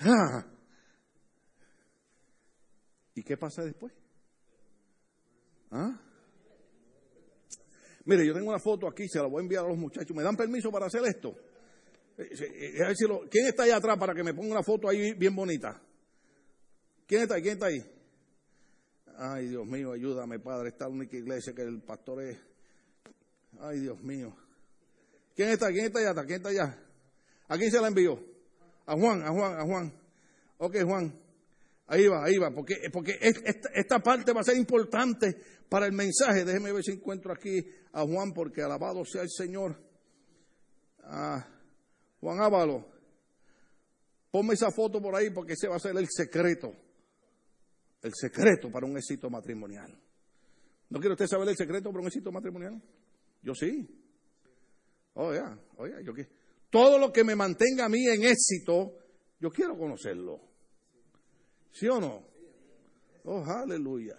Ah. 0.00 0.44
¿Y 3.14 3.22
qué 3.22 3.36
pasa 3.36 3.62
después? 3.62 3.92
¿Ah? 5.70 6.00
Mire, 8.04 8.26
yo 8.26 8.32
tengo 8.32 8.48
una 8.48 8.58
foto 8.58 8.88
aquí, 8.88 9.06
se 9.06 9.18
la 9.18 9.26
voy 9.26 9.40
a 9.40 9.42
enviar 9.42 9.64
a 9.64 9.68
los 9.68 9.76
muchachos. 9.76 10.16
¿Me 10.16 10.22
dan 10.22 10.36
permiso 10.36 10.70
para 10.70 10.86
hacer 10.86 11.02
esto? 11.04 11.34
Eh, 12.16 12.28
eh, 12.32 12.94
¿Quién 13.30 13.46
está 13.46 13.64
allá 13.64 13.76
atrás 13.76 13.98
para 13.98 14.14
que 14.14 14.24
me 14.24 14.32
ponga 14.32 14.52
una 14.52 14.62
foto 14.62 14.88
ahí 14.88 15.12
bien 15.12 15.36
bonita? 15.36 15.80
¿Quién 17.06 17.22
está 17.22 17.34
ahí? 17.34 17.42
¿Quién 17.42 17.54
está 17.54 17.66
ahí? 17.66 17.84
Ay, 19.18 19.48
Dios 19.48 19.66
mío, 19.66 19.92
ayúdame, 19.92 20.38
Padre. 20.38 20.70
Esta 20.70 20.88
única 20.88 21.16
iglesia 21.16 21.52
que 21.52 21.62
el 21.62 21.82
pastor 21.82 22.22
es 22.22 22.38
Ay, 23.60 23.80
Dios 23.80 24.00
mío. 24.02 24.34
¿Quién 25.34 25.50
está? 25.50 25.68
¿Quién 25.68 25.86
está 25.86 25.98
allá? 26.00 26.24
¿Quién 26.24 26.36
está 26.36 26.48
allá? 26.48 26.78
¿A 27.48 27.56
quién 27.56 27.70
se 27.70 27.80
la 27.80 27.88
envió? 27.88 28.22
A 28.86 28.94
Juan, 28.94 29.22
a 29.22 29.30
Juan, 29.30 29.60
a 29.60 29.64
Juan. 29.64 29.92
Ok, 30.58 30.76
Juan. 30.84 31.12
Ahí 31.86 32.06
va, 32.06 32.24
ahí 32.24 32.36
va, 32.36 32.50
porque, 32.50 32.76
porque 32.92 33.18
esta, 33.20 33.98
parte 34.00 34.32
va 34.32 34.42
a 34.42 34.44
ser 34.44 34.56
importante 34.56 35.40
para 35.70 35.86
el 35.86 35.92
mensaje. 35.92 36.44
Déjeme 36.44 36.70
ver 36.70 36.84
si 36.84 36.92
encuentro 36.92 37.32
aquí 37.32 37.66
a 37.92 38.02
Juan, 38.02 38.32
porque 38.34 38.62
alabado 38.62 39.04
sea 39.06 39.22
el 39.22 39.30
Señor. 39.30 39.74
Juan 42.20 42.40
Ávalo, 42.40 42.86
ponme 44.30 44.52
esa 44.52 44.70
foto 44.70 45.00
por 45.00 45.16
ahí 45.16 45.30
porque 45.30 45.54
ese 45.54 45.66
va 45.66 45.76
a 45.76 45.80
ser 45.80 45.96
el 45.96 46.06
secreto. 46.10 46.74
El 48.02 48.12
secreto 48.14 48.70
para 48.70 48.86
un 48.86 48.96
éxito 48.98 49.30
matrimonial. 49.30 49.98
¿No 50.90 51.00
quiere 51.00 51.14
usted 51.14 51.26
saber 51.26 51.48
el 51.48 51.56
secreto 51.56 51.90
para 51.90 52.02
un 52.02 52.06
éxito 52.08 52.30
matrimonial? 52.30 52.82
Yo 53.48 53.54
sí. 53.54 53.88
Oh, 55.14 55.32
ya, 55.32 55.58
oye, 55.78 56.04
yo 56.04 56.12
que 56.12 56.28
todo 56.68 56.98
lo 56.98 57.10
que 57.10 57.24
me 57.24 57.34
mantenga 57.34 57.86
a 57.86 57.88
mí 57.88 58.06
en 58.06 58.24
éxito, 58.24 58.92
yo 59.40 59.48
quiero 59.48 59.74
conocerlo. 59.78 60.38
¿Sí 61.72 61.88
o 61.88 61.98
no? 61.98 62.28
Oh, 63.24 63.42
aleluya. 63.42 64.18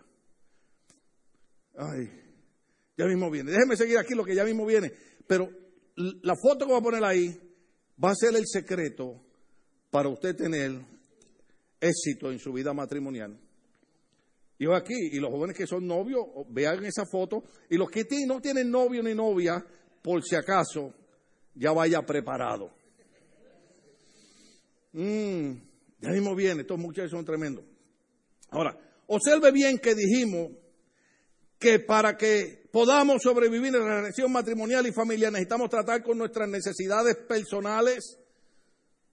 Ay, 1.78 2.10
ya 2.98 3.06
mismo 3.06 3.30
viene. 3.30 3.52
Déjeme 3.52 3.78
seguir 3.78 4.00
aquí 4.00 4.16
lo 4.16 4.26
que 4.26 4.34
ya 4.34 4.44
mismo 4.44 4.66
viene. 4.66 4.92
Pero 5.28 5.48
la 5.96 6.34
foto 6.36 6.66
que 6.66 6.72
voy 6.72 6.80
a 6.80 6.84
poner 6.84 7.04
ahí 7.04 7.40
va 8.04 8.10
a 8.10 8.16
ser 8.16 8.36
el 8.36 8.48
secreto 8.48 9.24
para 9.92 10.10
usted 10.10 10.36
tener 10.36 10.72
éxito 11.80 12.32
en 12.32 12.40
su 12.40 12.52
vida 12.52 12.74
matrimonial. 12.74 13.40
Yo 14.60 14.76
aquí, 14.76 14.94
y 14.94 15.20
los 15.22 15.32
jóvenes 15.32 15.56
que 15.56 15.66
son 15.66 15.88
novios, 15.88 16.26
vean 16.50 16.84
esa 16.86 17.06
foto. 17.10 17.44
Y 17.70 17.78
los 17.78 17.90
que 17.90 18.06
no 18.28 18.42
tienen 18.42 18.70
novio 18.70 19.02
ni 19.02 19.16
novia, 19.16 19.66
por 20.02 20.22
si 20.22 20.36
acaso, 20.36 20.94
ya 21.56 21.72
vaya 21.72 22.02
preparado. 22.02 22.70
Mm, 24.92 25.52
ya 26.02 26.10
mismo 26.10 26.36
viene, 26.36 26.62
estos 26.62 26.78
muchachos 26.78 27.12
son 27.12 27.24
tremendos. 27.24 27.64
Ahora, 28.50 28.78
observe 29.08 29.52
bien 29.52 29.80
que 29.80 29.96
dijimos 29.96 30.52
que 31.58 31.80
para 31.80 32.18
que 32.18 32.68
podamos 32.72 33.22
sobrevivir 33.22 33.74
en 33.76 33.80
la 33.80 34.02
relación 34.02 34.32
matrimonial 34.32 34.88
y 34.88 34.92
familiar 34.92 35.32
necesitamos 35.32 35.70
tratar 35.70 36.04
con 36.04 36.18
nuestras 36.18 36.50
necesidades 36.50 37.16
personales, 37.16 38.18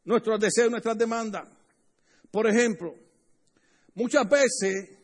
nuestros 0.04 0.40
deseos, 0.40 0.70
nuestras 0.70 0.98
demandas. 0.98 1.48
Por 2.32 2.48
ejemplo, 2.48 2.94
muchas 3.94 4.28
veces 4.28 4.95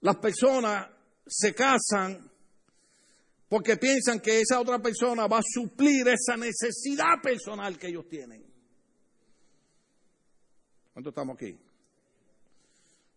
las 0.00 0.16
personas 0.16 0.88
se 1.26 1.54
casan 1.54 2.30
porque 3.48 3.76
piensan 3.76 4.20
que 4.20 4.40
esa 4.40 4.60
otra 4.60 4.78
persona 4.78 5.26
va 5.26 5.38
a 5.38 5.42
suplir 5.42 6.06
esa 6.08 6.36
necesidad 6.36 7.20
personal 7.22 7.78
que 7.78 7.88
ellos 7.88 8.06
tienen. 8.08 8.44
¿Cuánto 10.92 11.10
estamos 11.10 11.36
aquí? 11.36 11.58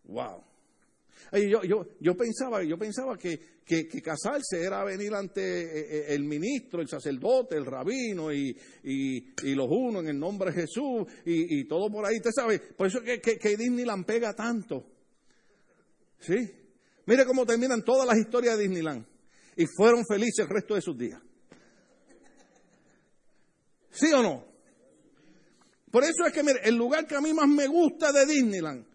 Wow. 0.04 0.42
Yo, 1.32 1.62
yo, 1.62 1.86
yo 2.00 2.16
pensaba, 2.16 2.62
yo 2.62 2.78
pensaba 2.78 3.16
que, 3.16 3.40
que, 3.64 3.86
casarse 4.02 4.60
era 4.60 4.84
venir 4.84 5.14
ante 5.14 5.40
eh, 5.42 5.86
eh, 6.10 6.14
el 6.14 6.24
ministro, 6.24 6.80
el 6.80 6.88
sacerdote, 6.88 7.56
el 7.56 7.64
rabino 7.64 8.32
y, 8.32 8.56
y, 8.84 9.54
los 9.54 9.68
unos 9.70 10.02
en 10.02 10.08
el 10.08 10.18
nombre 10.18 10.50
de 10.50 10.62
Jesús 10.62 11.06
y, 11.24 11.64
todo 11.64 11.90
por 11.90 12.04
ahí. 12.04 12.16
Usted 12.16 12.32
sabe, 12.34 12.58
por 12.58 12.86
eso 12.86 13.00
que, 13.02 13.20
que, 13.20 13.38
que 13.38 13.56
Disneyland 13.56 14.04
pega 14.04 14.34
tanto. 14.34 14.86
¿Sí? 16.20 16.61
Mire 17.06 17.26
cómo 17.26 17.44
terminan 17.44 17.82
todas 17.82 18.06
las 18.06 18.18
historias 18.18 18.56
de 18.56 18.64
Disneyland. 18.64 19.06
Y 19.56 19.66
fueron 19.66 20.04
felices 20.06 20.40
el 20.40 20.48
resto 20.48 20.74
de 20.74 20.80
sus 20.80 20.96
días. 20.96 21.20
¿Sí 23.90 24.12
o 24.12 24.22
no? 24.22 24.44
Por 25.90 26.04
eso 26.04 26.24
es 26.26 26.32
que, 26.32 26.42
mire, 26.42 26.60
el 26.64 26.74
lugar 26.74 27.06
que 27.06 27.14
a 27.14 27.20
mí 27.20 27.34
más 27.34 27.46
me 27.46 27.66
gusta 27.66 28.12
de 28.12 28.24
Disneyland, 28.24 28.86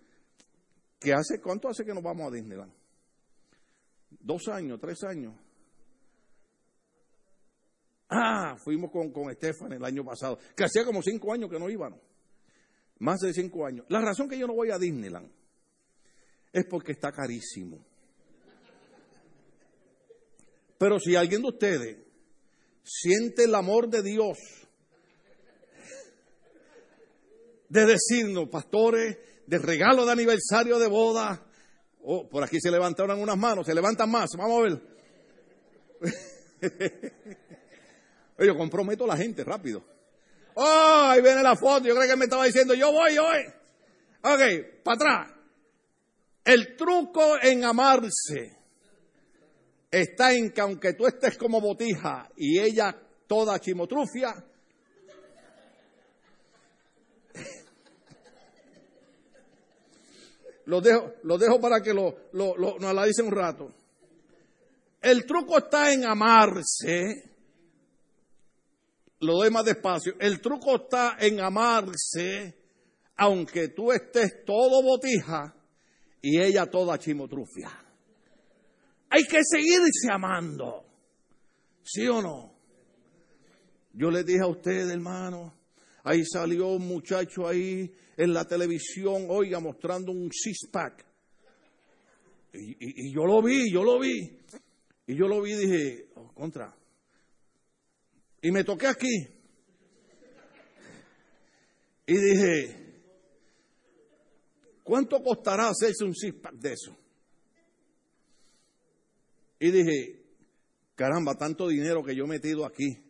que 0.99 1.13
hace, 1.13 1.39
¿cuánto 1.39 1.69
hace 1.69 1.85
que 1.85 1.93
nos 1.93 2.01
vamos 2.01 2.27
a 2.27 2.35
Disneyland? 2.35 2.73
Dos 4.09 4.47
años, 4.47 4.79
tres 4.81 5.03
años. 5.03 5.35
Ah, 8.09 8.55
fuimos 8.63 8.89
con, 8.89 9.11
con 9.11 9.29
Estefan 9.29 9.73
el 9.73 9.85
año 9.85 10.03
pasado, 10.03 10.39
que 10.55 10.63
hacía 10.63 10.83
como 10.85 11.03
cinco 11.03 11.31
años 11.31 11.51
que 11.51 11.59
no 11.59 11.69
íbamos. 11.69 11.99
Más 12.99 13.19
de 13.19 13.31
cinco 13.31 13.67
años. 13.67 13.85
La 13.89 14.01
razón 14.01 14.27
que 14.27 14.39
yo 14.39 14.47
no 14.47 14.55
voy 14.55 14.71
a 14.71 14.79
Disneyland 14.79 15.29
es 16.51 16.65
porque 16.65 16.93
está 16.93 17.11
carísimo. 17.11 17.85
Pero 20.77 20.99
si 20.99 21.15
alguien 21.15 21.41
de 21.41 21.47
ustedes 21.47 21.97
siente 22.83 23.45
el 23.45 23.55
amor 23.55 23.89
de 23.89 24.03
Dios 24.03 24.37
de 27.69 27.85
decirnos, 27.85 28.47
pastores, 28.49 29.17
de 29.45 29.57
regalo 29.57 30.05
de 30.05 30.11
aniversario 30.11 30.79
de 30.79 30.87
boda, 30.87 31.45
oh, 32.03 32.29
por 32.29 32.43
aquí 32.43 32.59
se 32.61 32.71
levantaron 32.71 33.19
unas 33.19 33.37
manos, 33.37 33.65
se 33.65 33.73
levantan 33.73 34.09
más, 34.09 34.29
vamos 34.37 34.59
a 34.59 34.63
ver. 34.63 34.81
yo 38.45 38.57
comprometo 38.57 39.03
a 39.03 39.07
la 39.07 39.17
gente 39.17 39.43
rápido. 39.43 39.83
Oh, 40.53 41.07
ahí 41.09 41.21
viene 41.21 41.43
la 41.43 41.55
foto, 41.55 41.87
yo 41.87 41.95
creo 41.95 42.07
que 42.07 42.15
me 42.15 42.25
estaba 42.25 42.45
diciendo, 42.45 42.73
yo 42.73 42.91
voy, 42.91 43.17
voy. 43.17 43.45
Ok, 44.23 44.83
para 44.83 44.95
atrás. 44.95 45.33
El 46.43 46.75
truco 46.75 47.37
en 47.41 47.65
amarse 47.65 48.56
está 50.01 50.33
en 50.33 50.51
que 50.51 50.61
aunque 50.61 50.93
tú 50.93 51.07
estés 51.07 51.37
como 51.37 51.61
botija 51.61 52.29
y 52.35 52.59
ella 52.59 52.95
toda 53.27 53.59
chimotrufia, 53.59 54.33
lo 60.65 60.81
dejo, 60.81 61.13
lo 61.23 61.37
dejo 61.37 61.59
para 61.59 61.81
que 61.81 61.93
lo, 61.93 62.15
lo, 62.33 62.57
lo, 62.57 62.79
nos 62.79 62.93
la 62.93 63.05
dice 63.05 63.21
un 63.21 63.31
rato. 63.31 63.71
El 65.01 65.25
truco 65.25 65.59
está 65.59 65.93
en 65.93 66.05
amarse. 66.05 67.23
Lo 69.19 69.33
doy 69.33 69.49
más 69.49 69.65
despacio. 69.65 70.13
El 70.19 70.41
truco 70.41 70.75
está 70.75 71.17
en 71.19 71.39
amarse, 71.39 72.55
aunque 73.15 73.69
tú 73.69 73.91
estés 73.91 74.45
todo 74.45 74.83
botija 74.83 75.55
y 76.21 76.39
ella 76.41 76.65
toda 76.65 76.99
chimotrufia. 76.99 77.86
Hay 79.09 79.23
que 79.23 79.39
seguirse 79.43 80.11
amando. 80.11 80.85
¿Sí 81.83 82.07
o 82.07 82.21
no? 82.21 82.53
Yo 83.93 84.11
les 84.11 84.25
dije 84.25 84.41
a 84.41 84.47
ustedes, 84.47 84.91
hermano, 84.91 85.53
ahí 86.03 86.23
salió 86.25 86.67
un 86.67 86.87
muchacho 86.87 87.47
ahí 87.47 87.91
en 88.15 88.33
la 88.33 88.45
televisión, 88.45 89.25
oiga, 89.29 89.59
mostrando 89.59 90.11
un 90.11 90.29
six-pack. 90.31 91.05
Y, 92.53 93.11
yo 93.13 93.25
lo 93.25 93.41
vi, 93.41 93.71
yo 93.71 93.83
lo 93.83 93.99
vi. 93.99 94.39
Y 95.07 95.15
yo 95.15 95.27
lo 95.27 95.41
vi 95.41 95.53
y 95.53 95.57
dije, 95.57 96.09
oh, 96.15 96.33
contra. 96.33 96.75
Y 98.41 98.51
me 98.51 98.63
toqué 98.63 98.87
aquí. 98.87 99.27
Y 102.05 102.13
dije, 102.13 102.93
¿cuánto 104.83 105.21
costará 105.21 105.69
hacerse 105.69 106.03
un 106.03 106.13
six-pack 106.13 106.55
de 106.55 106.73
eso? 106.73 106.97
Y 109.59 109.71
dije, 109.71 110.23
caramba, 110.95 111.35
tanto 111.35 111.67
dinero 111.67 112.03
que 112.03 112.15
yo 112.15 112.25
he 112.25 112.27
metido 112.27 112.65
aquí. 112.65 113.03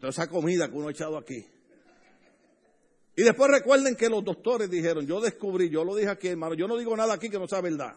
Toda 0.00 0.10
esa 0.10 0.26
comida 0.28 0.68
que 0.68 0.74
uno 0.76 0.88
ha 0.88 0.90
echado 0.90 1.16
aquí. 1.16 1.46
Y 3.16 3.22
después 3.22 3.50
recuerden 3.50 3.94
que 3.94 4.08
los 4.08 4.24
doctores 4.24 4.68
dijeron, 4.68 5.06
yo 5.06 5.20
descubrí, 5.20 5.70
yo 5.70 5.84
lo 5.84 5.94
dije 5.94 6.10
aquí, 6.10 6.28
hermano, 6.28 6.54
yo 6.54 6.66
no 6.66 6.76
digo 6.76 6.96
nada 6.96 7.14
aquí 7.14 7.28
que 7.30 7.38
no 7.38 7.46
sea 7.46 7.60
verdad, 7.60 7.96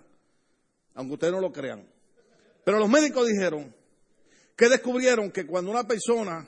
aunque 0.94 1.14
ustedes 1.16 1.34
no 1.34 1.42
lo 1.42 1.52
crean. 1.52 1.90
Pero 2.64 2.80
los 2.80 2.90
médicos 2.90 3.28
dijeron 3.28 3.74
que 4.56 4.70
descubrieron 4.70 5.32
que 5.32 5.48
cuando 5.48 5.72
una 5.72 5.88
persona 5.88 6.48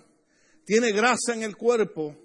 tiene 0.66 0.92
grasa 0.92 1.34
en 1.34 1.44
el 1.44 1.56
cuerpo 1.56 2.16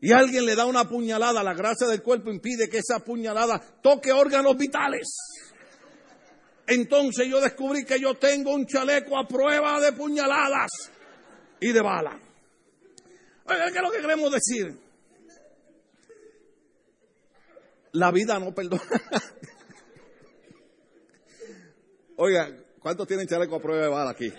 y 0.00 0.12
alguien 0.12 0.46
le 0.46 0.56
da 0.56 0.64
una 0.66 0.88
puñalada, 0.88 1.42
la 1.42 1.54
grasa 1.54 1.86
del 1.86 2.02
cuerpo 2.02 2.30
impide 2.30 2.68
que 2.68 2.78
esa 2.78 3.00
puñalada 3.04 3.60
toque 3.82 4.10
órganos 4.10 4.56
vitales. 4.56 5.16
Entonces 6.66 7.26
yo 7.28 7.40
descubrí 7.40 7.84
que 7.84 7.98
yo 7.98 8.14
tengo 8.14 8.54
un 8.54 8.66
chaleco 8.66 9.18
a 9.18 9.26
prueba 9.26 9.80
de 9.80 9.92
puñaladas 9.92 10.70
y 11.60 11.72
de 11.72 11.80
bala. 11.82 12.18
Oiga, 13.44 13.70
¿qué 13.70 13.76
es 13.78 13.82
lo 13.82 13.90
que 13.90 14.00
queremos 14.00 14.32
decir? 14.32 14.78
La 17.92 18.10
vida 18.10 18.38
no 18.38 18.54
perdona. 18.54 18.82
Oiga, 22.16 22.56
¿cuántos 22.78 23.06
tienen 23.08 23.26
chaleco 23.26 23.56
a 23.56 23.60
prueba 23.60 23.82
de 23.82 23.88
bala 23.88 24.10
aquí? 24.10 24.32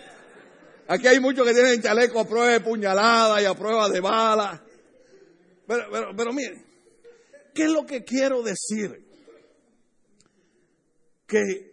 Aquí 0.87 1.07
hay 1.07 1.19
muchos 1.19 1.45
que 1.45 1.53
tienen 1.53 1.81
chaleco 1.81 2.19
a 2.19 2.27
prueba 2.27 2.47
de 2.47 2.61
puñalada 2.61 3.41
y 3.41 3.45
a 3.45 3.53
prueba 3.53 3.89
de 3.89 3.99
bala. 3.99 4.63
Pero, 5.67 5.85
pero, 5.91 6.15
pero 6.15 6.33
miren, 6.33 6.65
¿qué 7.53 7.63
es 7.63 7.71
lo 7.71 7.85
que 7.85 8.03
quiero 8.03 8.41
decir? 8.41 9.05
Que 11.27 11.72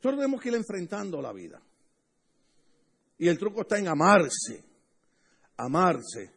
nosotros 0.00 0.20
tenemos 0.20 0.40
que 0.40 0.48
ir 0.48 0.54
enfrentando 0.54 1.20
la 1.20 1.30
vida. 1.30 1.60
Y 3.18 3.28
el 3.28 3.38
truco 3.38 3.60
está 3.60 3.78
en 3.78 3.86
amarse. 3.86 4.64
Amarse. 5.58 6.30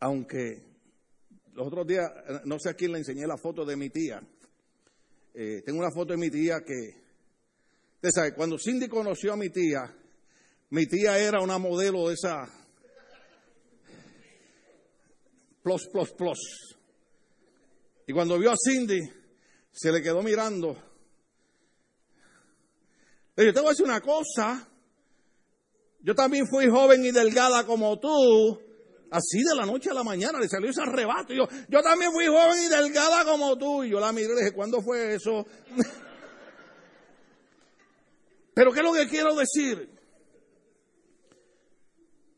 Aunque 0.00 0.64
los 1.52 1.66
otros 1.66 1.86
días, 1.86 2.10
no 2.46 2.58
sé 2.58 2.70
a 2.70 2.74
quién 2.74 2.92
le 2.92 2.98
enseñé 2.98 3.26
la 3.26 3.36
foto 3.36 3.62
de 3.66 3.76
mi 3.76 3.90
tía. 3.90 4.22
Eh, 5.34 5.60
tengo 5.66 5.80
una 5.80 5.90
foto 5.90 6.14
de 6.14 6.16
mi 6.16 6.30
tía 6.30 6.62
que, 6.64 6.94
usted 7.96 8.08
sabe, 8.10 8.32
cuando 8.34 8.56
Cindy 8.58 8.88
conoció 8.88 9.34
a 9.34 9.36
mi 9.36 9.50
tía, 9.50 9.94
mi 10.70 10.86
tía 10.86 11.18
era 11.18 11.42
una 11.42 11.58
modelo 11.58 12.08
de 12.08 12.14
esa 12.14 12.48
plus, 15.62 15.88
plus, 15.92 16.10
plus. 16.12 16.38
Y 18.06 18.14
cuando 18.14 18.38
vio 18.38 18.50
a 18.50 18.56
Cindy, 18.56 19.00
se 19.70 19.92
le 19.92 20.00
quedó 20.00 20.22
mirando 20.22 20.95
yo 23.44 23.52
te 23.52 23.60
voy 23.60 23.66
a 23.66 23.70
decir 23.70 23.84
una 23.84 24.00
cosa. 24.00 24.68
Yo 26.00 26.14
también 26.14 26.46
fui 26.46 26.68
joven 26.68 27.04
y 27.04 27.10
delgada 27.10 27.66
como 27.66 27.98
tú. 27.98 28.60
Así 29.10 29.42
de 29.42 29.54
la 29.54 29.66
noche 29.66 29.90
a 29.90 29.94
la 29.94 30.02
mañana 30.02 30.38
le 30.40 30.48
salió 30.48 30.70
ese 30.70 30.80
arrebato. 30.80 31.34
yo, 31.34 31.46
yo 31.68 31.82
también 31.82 32.12
fui 32.12 32.26
joven 32.26 32.64
y 32.64 32.68
delgada 32.68 33.24
como 33.24 33.58
tú. 33.58 33.84
Y 33.84 33.90
yo 33.90 34.00
la 34.00 34.12
miré 34.12 34.32
y 34.32 34.34
le 34.34 34.40
dije, 34.40 34.52
¿cuándo 34.52 34.80
fue 34.80 35.14
eso? 35.14 35.46
Pero 38.54 38.72
¿qué 38.72 38.80
es 38.80 38.84
lo 38.84 38.92
que 38.94 39.06
quiero 39.06 39.34
decir? 39.34 39.90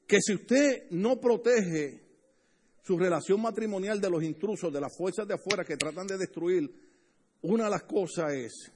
Que 0.07 0.21
si 0.21 0.35
usted 0.35 0.91
no 0.91 1.21
protege 1.21 2.03
su 2.83 2.99
relación 2.99 3.41
matrimonial 3.41 4.01
de 4.01 4.11
los 4.11 4.25
intrusos, 4.25 4.73
de 4.73 4.81
las 4.81 4.97
fuerzas 4.97 5.29
de 5.29 5.35
afuera 5.35 5.65
que 5.65 5.77
tratan 5.77 6.07
de 6.07 6.19
destruir, 6.19 6.69
una 7.43 7.65
de 7.65 7.71
las 7.71 7.85
cosas 7.85 8.33
es 8.33 8.73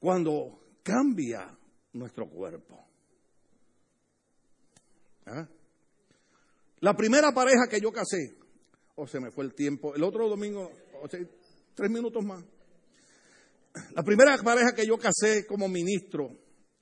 cuando 0.00 0.63
cambia 0.84 1.58
nuestro 1.94 2.28
cuerpo. 2.28 2.86
¿Ah? 5.26 5.48
La 6.80 6.94
primera 6.94 7.32
pareja 7.32 7.66
que 7.68 7.80
yo 7.80 7.90
casé, 7.90 8.36
o 8.94 9.06
se 9.06 9.18
me 9.18 9.32
fue 9.32 9.44
el 9.44 9.54
tiempo, 9.54 9.94
el 9.94 10.04
otro 10.04 10.28
domingo, 10.28 10.70
o 11.02 11.08
sea, 11.08 11.18
tres 11.74 11.90
minutos 11.90 12.22
más. 12.24 12.44
La 13.94 14.04
primera 14.04 14.36
pareja 14.36 14.72
que 14.74 14.86
yo 14.86 14.98
casé 14.98 15.46
como 15.46 15.68
ministro, 15.68 16.30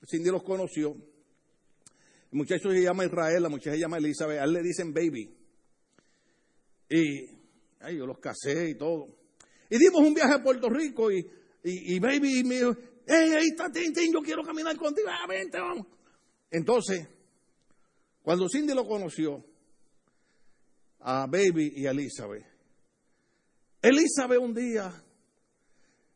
Cindy 0.07 0.29
los 0.29 0.43
conoció. 0.43 0.91
El 0.91 2.37
muchacho 2.37 2.69
se 2.69 2.81
llama 2.81 3.05
Israel, 3.05 3.43
la 3.43 3.49
muchacha 3.49 3.71
se 3.71 3.79
llama 3.79 3.97
Elizabeth, 3.97 4.41
él 4.41 4.53
le 4.53 4.61
dicen 4.61 4.93
baby. 4.93 5.35
Y 6.89 7.29
ay, 7.79 7.97
yo 7.97 8.05
los 8.05 8.19
casé 8.19 8.69
y 8.69 8.75
todo. 8.75 9.07
Y 9.69 9.77
dimos 9.77 10.01
un 10.01 10.13
viaje 10.13 10.33
a 10.33 10.43
Puerto 10.43 10.69
Rico 10.69 11.11
y, 11.11 11.25
y, 11.63 11.99
baby 11.99 12.43
me 12.43 12.55
dijo, 12.55 12.75
hey, 13.07 13.33
ahí 13.33 13.47
está 13.49 13.71
Tintín, 13.71 14.13
yo 14.13 14.21
quiero 14.21 14.43
caminar 14.43 14.75
contigo, 14.77 15.07
ah, 15.09 15.27
vente, 15.27 15.59
vamos. 15.59 15.87
Entonces, 16.49 17.07
cuando 18.21 18.47
Cindy 18.47 18.73
lo 18.73 18.85
conoció, 18.85 19.43
a 20.99 21.25
Baby 21.25 21.73
y 21.75 21.85
a 21.85 21.91
Elizabeth, 21.91 22.45
Elizabeth 23.81 24.39
un 24.39 24.53
día, 24.53 25.03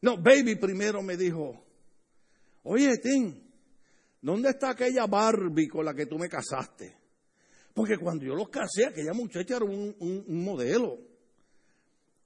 no, 0.01 0.17
Baby 0.17 0.55
primero 0.55 1.01
me 1.01 1.17
dijo, 1.17 1.65
oye, 2.63 2.97
Tim, 2.99 3.43
¿dónde 4.21 4.49
está 4.49 4.69
aquella 4.69 5.05
Barbie 5.05 5.67
con 5.67 5.83
la 5.83 5.93
que 5.93 6.05
tú 6.05 6.17
me 6.17 6.29
casaste? 6.29 6.95
Porque 7.73 7.97
cuando 7.97 8.23
yo 8.23 8.35
los 8.35 8.49
casé, 8.49 8.85
aquella 8.85 9.13
muchacha 9.13 9.57
era 9.57 9.65
un, 9.65 9.95
un 9.99 10.43
modelo. 10.43 10.97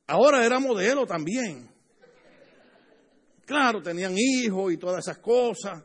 Ahora 0.07 0.45
era 0.45 0.59
modelo 0.59 1.05
también. 1.05 1.70
Claro, 3.45 3.81
tenían 3.81 4.13
hijos 4.17 4.71
y 4.73 4.77
todas 4.77 5.05
esas 5.05 5.17
cosas. 5.17 5.83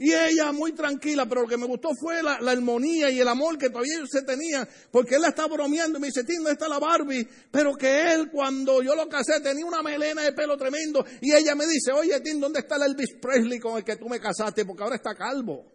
Y 0.00 0.14
ella 0.14 0.52
muy 0.52 0.72
tranquila, 0.72 1.26
pero 1.28 1.42
lo 1.42 1.48
que 1.48 1.56
me 1.56 1.66
gustó 1.66 1.88
fue 2.00 2.22
la, 2.22 2.34
armonía 2.34 3.10
y 3.10 3.18
el 3.18 3.26
amor 3.26 3.58
que 3.58 3.68
todavía 3.68 3.98
se 4.08 4.22
tenían, 4.22 4.66
porque 4.92 5.16
él 5.16 5.22
la 5.22 5.30
está 5.30 5.48
bromeando 5.48 5.98
y 5.98 6.00
me 6.00 6.06
dice, 6.06 6.22
Tim, 6.22 6.36
¿dónde 6.36 6.52
está 6.52 6.68
la 6.68 6.78
Barbie? 6.78 7.28
Pero 7.50 7.74
que 7.74 8.12
él 8.12 8.30
cuando 8.30 8.80
yo 8.80 8.94
lo 8.94 9.08
casé 9.08 9.40
tenía 9.40 9.66
una 9.66 9.82
melena 9.82 10.22
de 10.22 10.32
pelo 10.32 10.56
tremendo 10.56 11.04
y 11.20 11.34
ella 11.34 11.56
me 11.56 11.66
dice, 11.66 11.90
oye 11.90 12.20
Tim, 12.20 12.38
¿dónde 12.38 12.60
está 12.60 12.76
el 12.76 12.82
Elvis 12.82 13.16
Presley 13.20 13.58
con 13.58 13.76
el 13.76 13.82
que 13.82 13.96
tú 13.96 14.08
me 14.08 14.20
casaste? 14.20 14.64
Porque 14.64 14.84
ahora 14.84 14.94
está 14.94 15.16
calvo. 15.16 15.66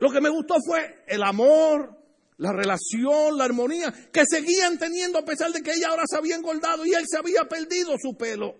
Lo 0.00 0.10
que 0.10 0.20
me 0.22 0.30
gustó 0.30 0.54
fue 0.64 1.04
el 1.06 1.22
amor, 1.24 1.97
la 2.38 2.52
relación, 2.52 3.36
la 3.36 3.44
armonía 3.44 3.92
que 4.12 4.22
seguían 4.28 4.78
teniendo 4.78 5.18
a 5.18 5.24
pesar 5.24 5.52
de 5.52 5.60
que 5.60 5.72
ella 5.72 5.88
ahora 5.88 6.04
se 6.06 6.16
había 6.16 6.36
engordado 6.36 6.86
y 6.86 6.92
él 6.92 7.04
se 7.06 7.18
había 7.18 7.44
perdido 7.44 7.96
su 8.00 8.16
pelo. 8.16 8.54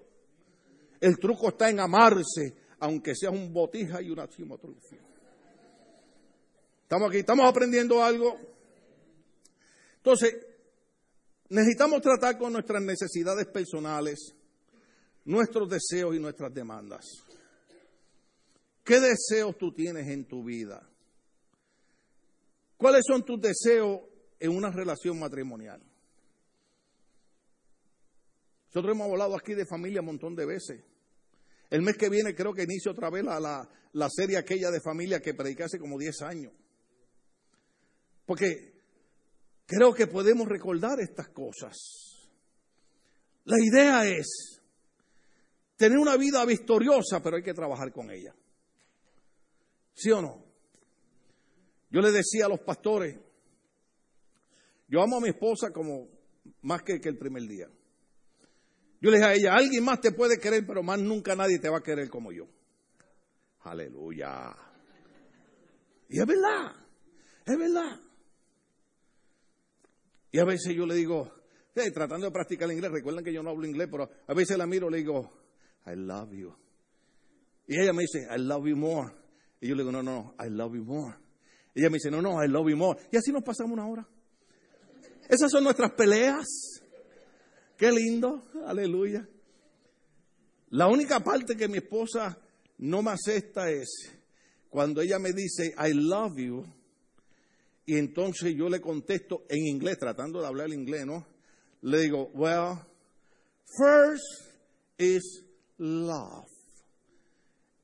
El 1.01 1.19
truco 1.19 1.49
está 1.51 1.71
en 1.71 1.81
amarse, 1.81 2.55
aunque 2.81 3.15
sea 3.15 3.31
un 3.31 3.53
botija 3.53 4.03
y 4.03 4.11
una 4.11 4.29
chimotrufia. 4.29 4.99
Estamos 6.83 7.09
aquí, 7.09 7.19
estamos 7.19 7.47
aprendiendo 7.47 8.03
algo. 8.03 8.37
Entonces, 9.99 10.35
necesitamos 11.49 12.03
tratar 12.03 12.37
con 12.37 12.53
nuestras 12.53 12.83
necesidades 12.83 13.47
personales, 13.47 14.35
nuestros 15.25 15.69
deseos 15.69 16.17
y 16.17 16.19
nuestras 16.19 16.53
demandas. 16.53 17.05
¿Qué 18.83 18.99
deseos 19.01 19.57
tú 19.57 19.73
tienes 19.73 20.09
en 20.09 20.25
tu 20.25 20.43
vida? 20.43 20.88
¿Cuáles 22.79 23.03
son 23.07 23.25
tus 23.25 23.41
deseos 23.41 24.01
en 24.39 24.57
una 24.57 24.71
relación 24.71 25.19
matrimonial? 25.19 25.83
Nosotros 28.69 28.95
hemos 28.95 29.11
hablado 29.11 29.37
aquí 29.37 29.55
de 29.55 29.67
familia 29.67 30.01
un 30.01 30.07
montón 30.07 30.37
de 30.37 30.47
veces. 30.47 30.85
El 31.71 31.83
mes 31.83 31.97
que 31.97 32.09
viene 32.09 32.37
creo 32.37 32.55
que 32.55 32.63
inicio 32.63 32.93
otra 32.93 33.11
vez 33.11 33.25
la, 33.25 33.69
la, 33.93 34.09
serie 34.09 34.39
aquella 34.39 34.71
de 34.71 34.81
familia 34.81 35.21
que 35.21 35.35
prediqué 35.35 35.65
hace 35.65 35.79
como 35.79 35.99
10 35.99 36.23
años. 36.23 36.53
Porque 38.25 38.81
creo 39.67 39.93
que 39.93 40.07
podemos 40.07 40.47
recordar 40.47 41.01
estas 41.01 41.29
cosas. 41.31 41.77
La 43.45 43.57
idea 43.59 44.07
es 44.07 44.63
tener 45.77 45.99
una 45.99 46.17
vida 46.17 46.45
victoriosa, 46.45 47.21
pero 47.23 47.37
hay 47.39 47.43
que 47.43 47.55
trabajar 47.55 47.93
con 47.93 48.11
ella. 48.11 48.35
¿Sí 49.95 50.13
o 50.13 50.23
no? 50.23 50.48
Yo 51.91 52.01
le 52.01 52.11
decía 52.11 52.47
a 52.47 52.49
los 52.49 52.61
pastores, 52.61 53.19
yo 54.89 55.03
amo 55.03 55.19
a 55.19 55.21
mi 55.21 55.29
esposa 55.29 55.71
como 55.71 56.09
más 56.63 56.83
que, 56.83 57.01
el 57.03 57.19
primer 57.19 57.43
día. 57.43 57.69
Yo 59.01 59.11
le 59.11 59.19
dije 59.19 59.29
a 59.29 59.35
ella, 59.35 59.55
alguien 59.55 59.85
más 59.85 60.01
te 60.01 60.13
puede 60.13 60.39
querer, 60.39 60.67
pero 60.67 60.83
más 60.83 60.99
nunca 60.99 61.37
nadie 61.37 61.59
te 61.59 61.69
va 61.69 61.79
a 61.79 61.83
querer 61.83 62.09
como 62.09 62.33
yo. 62.33 62.47
Aleluya. 63.61 64.57
Y 66.09 66.21
es 66.21 66.27
verdad, 66.27 66.75
es 67.45 67.59
verdad. 67.59 68.01
Y 70.33 70.39
a 70.39 70.45
veces 70.45 70.75
yo 70.75 70.87
le 70.87 70.95
digo, 70.95 71.33
tratando 71.93 72.27
de 72.27 72.33
practicar 72.33 72.69
el 72.69 72.75
inglés, 72.75 72.91
recuerden 72.91 73.25
que 73.25 73.33
yo 73.33 73.43
no 73.43 73.51
hablo 73.51 73.67
inglés, 73.67 73.89
pero 73.91 74.11
a 74.27 74.35
veces 74.35 74.59
la 74.59 74.67
miro 74.67 74.89
y 74.89 74.93
le 74.93 74.99
digo, 74.99 75.31
I 75.87 75.95
love 75.95 76.33
you. 76.33 76.55
Y 77.67 77.81
ella 77.81 77.93
me 77.93 78.03
dice, 78.03 78.27
I 78.35 78.39
love 78.39 78.67
you 78.67 78.77
more. 78.77 79.13
Y 79.61 79.69
yo 79.69 79.75
le 79.75 79.83
digo, 79.83 79.93
no, 79.93 80.03
no, 80.03 80.35
I 80.41 80.49
love 80.49 80.75
you 80.75 80.85
more. 80.85 81.15
Ella 81.75 81.91
me 81.91 81.95
dice, 81.95 82.11
no, 82.11 82.21
no, 82.21 82.43
I 82.43 82.49
love 82.49 82.69
you 82.69 82.77
more. 82.77 82.99
Y 83.13 83.17
así 83.17 83.31
nos 83.33 83.43
pasamos 83.43 83.73
una 83.73 83.87
hora. 83.87 84.07
Esas 85.29 85.51
son 85.51 85.65
nuestras 85.65 85.93
peleas. 85.93 86.47
Qué 87.77 87.93
lindo, 87.93 88.45
aleluya. 88.67 89.29
La 90.71 90.89
única 90.89 91.21
parte 91.21 91.57
que 91.57 91.69
mi 91.69 91.79
esposa 91.79 92.39
no 92.79 93.03
me 93.03 93.13
acepta 93.13 93.71
es 93.71 94.13
cuando 94.69 95.01
ella 95.01 95.19
me 95.19 95.33
dice, 95.33 95.75
I 95.79 95.93
love 95.95 96.37
you, 96.37 96.65
y 97.87 97.97
entonces 97.97 98.55
yo 98.55 98.69
le 98.69 98.83
contesto 98.83 99.47
en 99.49 99.67
inglés, 99.67 99.99
tratando 99.99 100.43
de 100.43 100.47
hablar 100.47 100.69
inglés, 100.71 101.07
¿no? 101.07 101.27
Le 101.81 102.01
digo, 102.01 102.31
well, 102.35 102.77
first 103.79 104.23
is 104.99 105.43
love. 105.79 106.47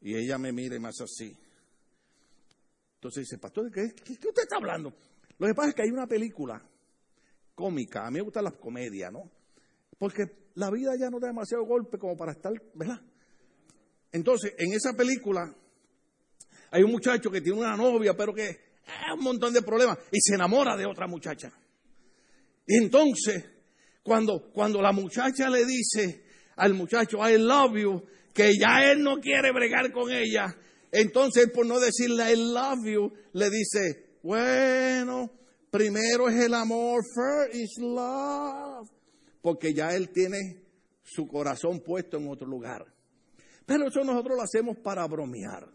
Y 0.03 0.15
ella 0.15 0.37
me 0.37 0.53
mira 0.53 0.77
y 0.77 0.79
me 0.79 0.89
hace 0.89 1.05
así. 1.05 1.35
Entonces 3.05 3.25
dice, 3.25 3.37
pastor, 3.37 3.71
¿qué, 3.71 3.95
¿qué, 4.03 4.13
usted 4.15 4.45
está 4.45 4.57
hablando? 4.57 4.91
Lo 5.37 5.47
que 5.47 5.53
pasa 5.53 5.69
es 5.69 5.75
que 5.75 5.83
hay 5.83 5.91
una 5.91 6.07
película 6.07 6.67
cómica, 7.55 8.07
a 8.07 8.11
mí 8.11 8.15
me 8.15 8.23
gusta 8.23 8.41
las 8.41 8.55
comedias, 8.55 9.13
¿no? 9.13 9.31
Porque 9.99 10.23
la 10.55 10.71
vida 10.71 10.93
ya 10.99 11.11
no 11.11 11.21
da 11.21 11.27
demasiado 11.27 11.67
golpe 11.67 11.99
como 11.99 12.17
para 12.17 12.33
estar, 12.33 12.55
¿verdad? 12.73 13.03
Entonces, 14.11 14.55
en 14.57 14.73
esa 14.73 14.95
película 14.95 15.55
hay 16.71 16.83
un 16.83 16.93
muchacho 16.93 17.31
que 17.31 17.43
tiene 17.43 17.59
una 17.59 17.77
novia, 17.77 18.17
pero 18.17 18.33
que 18.33 18.49
es 18.49 18.59
un 19.15 19.23
montón 19.23 19.53
de 19.53 19.61
problemas 19.61 19.99
y 20.11 20.19
se 20.23 20.37
enamora 20.37 20.75
de 20.75 20.87
otra 20.87 21.07
muchacha. 21.07 21.53
Y 22.67 22.83
entonces, 22.83 23.45
cuando, 24.03 24.51
cuando 24.51 24.81
la 24.81 24.93
muchacha 24.93 25.51
le 25.51 25.67
dice 25.67 26.25
al 26.57 26.73
muchacho, 26.73 27.19
I 27.19 27.37
love 27.37 27.77
you, 27.77 28.03
que 28.33 28.53
ya 28.59 28.91
él 28.91 29.03
no 29.03 29.21
quiere 29.21 29.53
bregar 29.53 29.93
con 29.93 30.11
ella, 30.11 30.57
entonces 30.95 31.51
por 31.53 31.67
no 31.67 31.79
decirle 31.79 32.33
I 32.33 32.37
love 32.37 32.87
you, 32.87 33.13
le 33.33 33.51
dice, 33.51 34.19
bueno, 34.23 35.31
primero 35.71 36.29
es 36.29 36.41
el 36.41 36.55
amor, 36.55 37.03
first 37.15 37.55
is 37.55 37.79
love 37.79 38.89
porque 39.45 39.75
ya 39.75 39.95
él 39.95 40.09
tiene 40.09 40.65
su 41.03 41.29
corazón 41.29 41.81
puesto 41.81 42.17
en 42.17 42.31
otro 42.31 42.47
lugar. 42.47 42.87
Pero 43.67 43.89
eso 43.89 44.03
nosotros 44.03 44.39
lo 44.39 44.43
hacemos 44.43 44.79
para 44.79 45.07
bromear. 45.07 45.69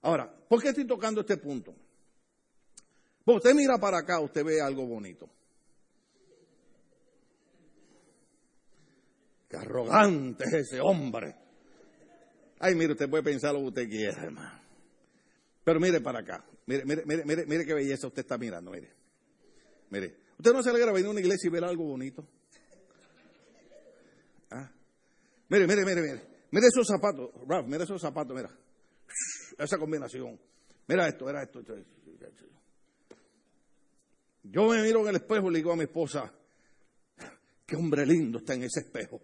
Ahora, 0.00 0.34
¿por 0.48 0.62
qué 0.62 0.70
estoy 0.70 0.86
tocando 0.86 1.20
este 1.20 1.36
punto? 1.36 1.74
Pues 3.22 3.36
usted 3.36 3.54
mira 3.54 3.76
para 3.78 3.98
acá, 3.98 4.18
usted 4.20 4.42
ve 4.42 4.62
algo 4.62 4.86
bonito. 4.86 5.28
Qué 9.46 9.58
arrogante 9.58 10.44
es 10.44 10.54
ese 10.54 10.80
hombre. 10.80 11.36
Ay, 12.60 12.74
mire, 12.74 12.92
usted 12.92 13.08
puede 13.08 13.22
pensar 13.22 13.54
lo 13.54 13.60
que 13.60 13.66
usted 13.66 13.88
quiera, 13.88 14.22
hermano. 14.22 14.60
Pero 15.64 15.80
mire 15.80 16.00
para 16.00 16.20
acá. 16.20 16.44
Mire, 16.66 16.84
mire, 16.84 17.02
mire, 17.06 17.24
mire, 17.24 17.46
mire 17.46 17.64
qué 17.64 17.74
belleza 17.74 18.06
usted 18.06 18.20
está 18.20 18.36
mirando, 18.36 18.70
mire. 18.70 18.92
Mire. 19.88 20.16
Usted 20.38 20.52
no 20.52 20.62
se 20.62 20.70
alegra 20.70 20.92
venir 20.92 21.08
a 21.08 21.10
una 21.10 21.20
iglesia 21.20 21.48
y 21.48 21.50
ver 21.50 21.64
algo 21.64 21.84
bonito. 21.84 22.26
Mire, 25.48 25.66
mire, 25.66 25.84
mire, 25.84 26.00
mire. 26.00 26.22
Mire 26.52 26.66
esos 26.66 26.86
zapatos, 26.86 27.30
Ralph, 27.46 27.66
mire 27.66 27.84
esos 27.84 28.00
zapatos, 28.00 28.36
mira. 28.36 28.50
Esa 29.58 29.78
combinación. 29.78 30.38
Mira 30.86 31.08
esto, 31.08 31.24
mira 31.26 31.42
esto. 31.42 31.60
Yo 34.42 34.68
me 34.68 34.82
miro 34.82 35.00
en 35.02 35.08
el 35.08 35.16
espejo 35.16 35.48
y 35.48 35.52
le 35.52 35.58
digo 35.58 35.72
a 35.72 35.76
mi 35.76 35.84
esposa, 35.84 36.32
qué 37.66 37.76
hombre 37.76 38.06
lindo 38.06 38.38
está 38.38 38.54
en 38.54 38.64
ese 38.64 38.80
espejo. 38.80 39.20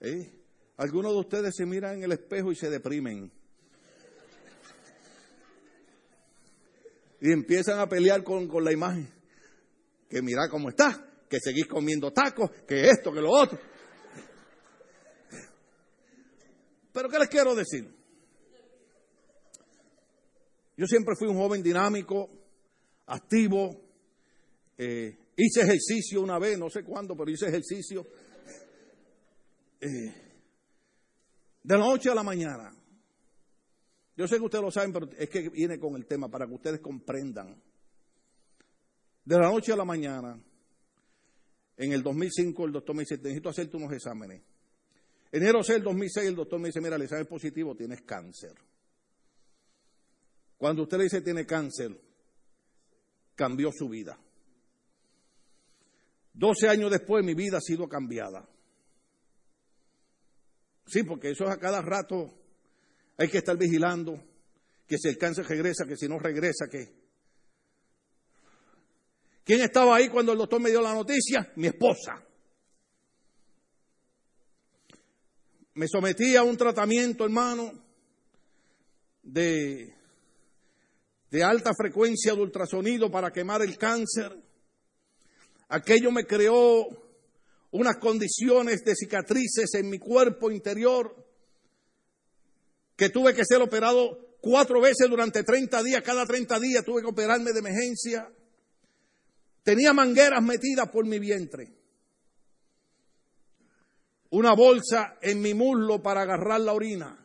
¿Eh? 0.00 0.32
Algunos 0.76 1.12
de 1.12 1.18
ustedes 1.18 1.54
se 1.56 1.66
miran 1.66 1.96
en 1.96 2.04
el 2.04 2.12
espejo 2.12 2.52
y 2.52 2.54
se 2.54 2.70
deprimen. 2.70 3.32
Y 7.20 7.32
empiezan 7.32 7.80
a 7.80 7.88
pelear 7.88 8.22
con, 8.22 8.46
con 8.46 8.64
la 8.64 8.72
imagen. 8.72 9.08
Que 10.08 10.22
mira 10.22 10.48
cómo 10.48 10.68
está 10.68 11.08
que 11.28 11.38
seguís 11.40 11.66
comiendo 11.66 12.12
tacos, 12.12 12.50
que 12.66 12.88
esto, 12.88 13.12
que 13.12 13.20
lo 13.20 13.30
otro. 13.30 13.58
Pero 16.92 17.08
¿qué 17.08 17.18
les 17.18 17.28
quiero 17.28 17.54
decir? 17.54 17.88
Yo 20.76 20.86
siempre 20.86 21.14
fui 21.16 21.28
un 21.28 21.36
joven 21.36 21.62
dinámico, 21.62 22.28
activo. 23.06 23.84
Eh, 24.76 25.16
hice 25.36 25.60
ejercicio 25.60 26.22
una 26.22 26.38
vez, 26.38 26.58
no 26.58 26.70
sé 26.70 26.82
cuándo, 26.82 27.14
pero 27.16 27.30
hice 27.30 27.46
ejercicio. 27.46 28.06
Eh, 29.80 30.14
de 31.62 31.76
la 31.76 31.84
noche 31.84 32.10
a 32.10 32.14
la 32.14 32.22
mañana. 32.22 32.74
Yo 34.16 34.26
sé 34.26 34.36
que 34.36 34.44
ustedes 34.44 34.64
lo 34.64 34.70
saben, 34.70 34.92
pero 34.92 35.08
es 35.16 35.28
que 35.28 35.48
viene 35.48 35.78
con 35.78 35.94
el 35.94 36.06
tema 36.06 36.28
para 36.28 36.46
que 36.46 36.54
ustedes 36.54 36.80
comprendan. 36.80 37.60
De 39.24 39.38
la 39.38 39.50
noche 39.50 39.72
a 39.72 39.76
la 39.76 39.84
mañana, 39.84 40.40
en 41.76 41.92
el 41.92 42.02
2005, 42.02 42.64
el 42.64 42.72
doctor 42.72 42.96
me 42.96 43.02
dice, 43.02 43.16
necesito 43.18 43.48
hacerte 43.48 43.76
unos 43.76 43.92
exámenes. 43.92 44.42
Enero 45.30 45.62
6 45.62 45.76
del 45.76 45.84
2006, 45.84 46.28
el 46.28 46.34
doctor 46.34 46.58
me 46.58 46.68
dice, 46.68 46.80
mira, 46.80 46.96
el 46.96 47.02
examen 47.02 47.26
positivo, 47.26 47.76
tienes 47.76 48.02
cáncer. 48.02 48.54
Cuando 50.56 50.82
usted 50.82 50.98
le 50.98 51.04
dice 51.04 51.20
tiene 51.20 51.46
cáncer, 51.46 51.96
cambió 53.36 53.70
su 53.72 53.88
vida. 53.88 54.18
12 56.32 56.68
años 56.68 56.90
después 56.90 57.24
mi 57.24 57.34
vida 57.34 57.58
ha 57.58 57.60
sido 57.60 57.88
cambiada. 57.88 58.48
Sí, 60.88 61.02
porque 61.02 61.30
eso 61.30 61.44
es 61.44 61.50
a 61.50 61.58
cada 61.58 61.82
rato 61.82 62.34
hay 63.18 63.28
que 63.28 63.38
estar 63.38 63.56
vigilando 63.56 64.22
que 64.86 64.96
si 64.96 65.08
el 65.08 65.18
cáncer 65.18 65.46
regresa, 65.46 65.84
que 65.86 65.96
si 65.96 66.08
no 66.08 66.18
regresa, 66.18 66.66
que... 66.70 66.96
¿Quién 69.44 69.60
estaba 69.60 69.96
ahí 69.96 70.08
cuando 70.08 70.32
el 70.32 70.38
doctor 70.38 70.60
me 70.60 70.70
dio 70.70 70.80
la 70.80 70.94
noticia? 70.94 71.52
Mi 71.56 71.66
esposa. 71.66 72.22
Me 75.74 75.86
sometí 75.88 76.36
a 76.36 76.42
un 76.42 76.56
tratamiento, 76.56 77.24
hermano, 77.24 77.72
de, 79.22 79.94
de 81.30 81.44
alta 81.44 81.72
frecuencia 81.74 82.34
de 82.34 82.40
ultrasonido 82.40 83.10
para 83.10 83.32
quemar 83.32 83.62
el 83.62 83.76
cáncer. 83.76 84.36
Aquello 85.68 86.10
me 86.10 86.24
creó 86.24 87.07
unas 87.70 87.96
condiciones 87.98 88.84
de 88.84 88.94
cicatrices 88.94 89.74
en 89.74 89.90
mi 89.90 89.98
cuerpo 89.98 90.50
interior 90.50 91.14
que 92.96 93.10
tuve 93.10 93.34
que 93.34 93.44
ser 93.44 93.60
operado 93.62 94.36
cuatro 94.40 94.80
veces 94.80 95.08
durante 95.08 95.44
30 95.44 95.82
días, 95.82 96.02
cada 96.02 96.26
30 96.26 96.58
días 96.58 96.84
tuve 96.84 97.02
que 97.02 97.08
operarme 97.08 97.52
de 97.52 97.60
emergencia. 97.60 98.28
Tenía 99.62 99.92
mangueras 99.92 100.42
metidas 100.42 100.88
por 100.90 101.06
mi 101.06 101.18
vientre. 101.18 101.74
Una 104.30 104.54
bolsa 104.54 105.16
en 105.22 105.40
mi 105.40 105.54
muslo 105.54 106.02
para 106.02 106.22
agarrar 106.22 106.60
la 106.60 106.72
orina. 106.72 107.24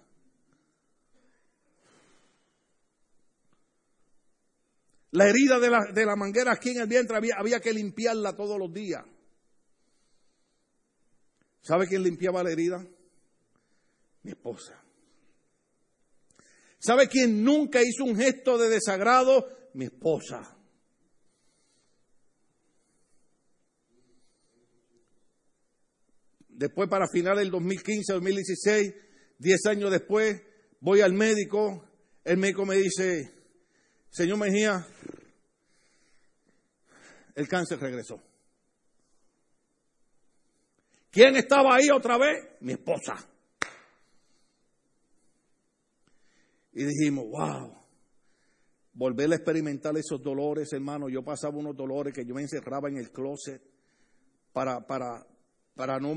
La 5.11 5.29
herida 5.29 5.59
de 5.59 5.69
la, 5.69 5.79
de 5.93 6.05
la 6.05 6.15
manguera 6.15 6.53
aquí 6.53 6.71
en 6.71 6.81
el 6.81 6.87
vientre 6.87 7.15
había, 7.15 7.35
había 7.37 7.59
que 7.59 7.73
limpiarla 7.73 8.35
todos 8.35 8.57
los 8.57 8.73
días. 8.73 9.03
¿Sabe 11.63 11.87
quién 11.87 12.03
limpiaba 12.03 12.43
la 12.43 12.51
herida? 12.51 12.85
Mi 14.23 14.31
esposa. 14.31 14.83
¿Sabe 16.77 17.07
quién 17.07 17.43
nunca 17.43 17.81
hizo 17.81 18.03
un 18.03 18.17
gesto 18.17 18.57
de 18.57 18.69
desagrado? 18.69 19.47
Mi 19.73 19.85
esposa. 19.85 20.57
Después, 26.49 26.89
para 26.89 27.07
final 27.07 27.37
del 27.37 27.49
2015, 27.49 28.11
2016, 28.13 28.93
10 29.39 29.65
años 29.67 29.91
después, 29.91 30.41
voy 30.81 30.99
al 30.99 31.13
médico. 31.13 31.89
El 32.25 32.37
médico 32.37 32.65
me 32.65 32.75
dice, 32.75 33.33
señor 34.09 34.37
Mejía, 34.37 34.85
el 37.35 37.47
cáncer 37.47 37.79
regresó. 37.79 38.21
¿Quién 41.13 41.35
estaba 41.35 41.75
ahí 41.75 41.91
otra 41.91 42.17
vez? 42.17 42.43
Mi 42.61 42.73
esposa. 42.73 43.13
Y 46.73 46.85
dijimos, 46.85 47.25
wow, 47.29 47.71
volver 48.93 49.31
a 49.31 49.35
experimentar 49.35 49.95
esos 49.95 50.23
dolores, 50.23 50.73
hermano. 50.73 51.09
Yo 51.09 51.23
pasaba 51.23 51.55
unos 51.55 51.77
dolores 51.77 52.15
que 52.15 52.25
yo 52.25 52.33
me 52.33 52.41
encerraba 52.41 52.89
en 52.89 52.97
el 52.97 53.11
closet 53.11 53.61
para, 54.51 54.87
para, 54.87 55.23
para 55.75 55.99
no 55.99 56.13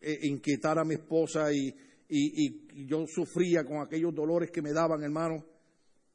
eh, 0.00 0.20
inquietar 0.22 0.78
a 0.78 0.84
mi 0.84 0.94
esposa 0.94 1.52
y, 1.52 1.74
y, 2.08 2.86
yo 2.86 3.06
sufría 3.08 3.64
con 3.64 3.82
aquellos 3.82 4.14
dolores 4.14 4.52
que 4.52 4.62
me 4.62 4.72
daban, 4.72 5.02
hermano. 5.02 5.44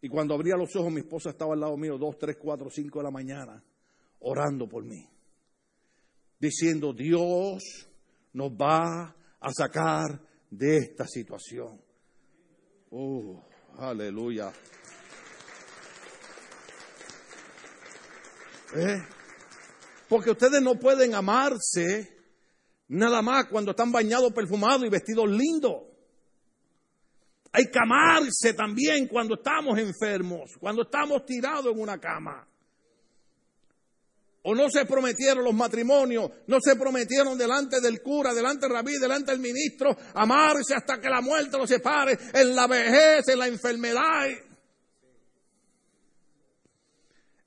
Y 0.02 0.08
cuando 0.08 0.36
abría 0.36 0.56
los 0.56 0.74
ojos, 0.78 0.90
mi 0.90 1.02
esposa 1.02 1.32
estaba 1.32 1.54
al 1.54 1.60
lado 1.60 1.76
mío, 1.76 1.98
dos, 1.98 2.18
tres, 2.18 2.38
cuatro, 2.40 2.70
cinco 2.70 3.00
de 3.00 3.04
la 3.04 3.12
mañana, 3.12 3.62
orando 4.20 4.70
por 4.70 4.86
mí, 4.86 5.06
diciendo, 6.40 6.94
Dios 6.94 7.90
nos 8.36 8.52
va 8.52 9.16
a 9.40 9.54
sacar 9.54 10.22
de 10.50 10.78
esta 10.78 11.08
situación. 11.08 11.82
Oh. 12.92 13.42
Aleluya. 13.78 14.52
¿Eh? 18.76 18.98
Porque 20.10 20.32
ustedes 20.32 20.62
no 20.62 20.76
pueden 20.76 21.16
amarse 21.16 22.14
nada 22.90 23.22
más 23.22 23.46
cuando 23.46 23.72
están 23.72 23.92
bañados, 23.92 24.34
perfumados 24.34 24.84
y 24.86 24.90
vestidos 24.90 25.30
lindos. 25.30 25.84
Hay 27.54 27.72
que 27.72 27.80
amarse 27.80 28.54
también 28.54 29.08
cuando 29.08 29.36
estamos 29.36 29.80
enfermos, 29.80 30.52
cuando 30.60 30.82
estamos 30.82 31.26
tirados 31.26 31.74
en 31.74 31.80
una 31.80 31.98
cama. 31.98 32.46
O 34.48 34.54
no 34.54 34.70
se 34.70 34.86
prometieron 34.86 35.44
los 35.44 35.56
matrimonios, 35.56 36.30
no 36.46 36.60
se 36.62 36.76
prometieron 36.76 37.36
delante 37.36 37.82
del 37.82 38.04
cura, 38.04 38.32
delante 38.32 38.68
del 38.68 38.76
rabí, 38.76 38.94
delante 39.00 39.32
del 39.32 39.42
ministro, 39.42 39.98
amarse 40.14 40.76
hasta 40.76 41.02
que 41.02 41.10
la 41.10 41.20
muerte 41.20 41.58
los 41.58 41.68
separe, 41.68 42.16
en 42.32 42.56
la 42.56 42.68
vejez, 42.68 43.28
en 43.28 43.40
la 43.40 43.48
enfermedad. 43.48 44.28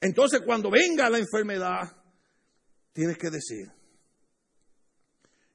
Entonces 0.00 0.40
cuando 0.44 0.72
venga 0.72 1.08
la 1.08 1.18
enfermedad, 1.18 1.96
tienes 2.92 3.16
que 3.16 3.30
decir, 3.30 3.70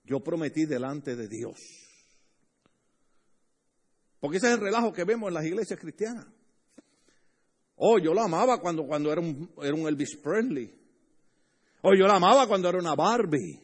yo 0.06 0.22
prometí 0.22 0.66
delante 0.66 1.18
de 1.18 1.28
Dios. 1.28 1.58
Porque 4.22 4.38
ese 4.38 4.48
es 4.48 4.54
el 4.54 4.62
relajo 4.62 4.94
que 4.94 5.04
vemos 5.04 5.28
en 5.28 5.34
las 5.34 5.46
iglesias 5.46 5.78
cristianas. 5.78 6.26
Oh, 7.76 8.00
yo 8.00 8.14
la 8.14 8.24
amaba 8.24 8.62
cuando, 8.62 8.88
cuando 8.88 9.12
era, 9.12 9.20
un, 9.20 9.54
era 9.62 9.74
un 9.74 9.90
Elvis 9.90 10.16
Presley. 10.16 10.83
O 11.86 11.94
yo 11.94 12.08
la 12.08 12.16
amaba 12.16 12.48
cuando 12.48 12.70
era 12.70 12.78
una 12.78 12.96
Barbie. 12.96 13.62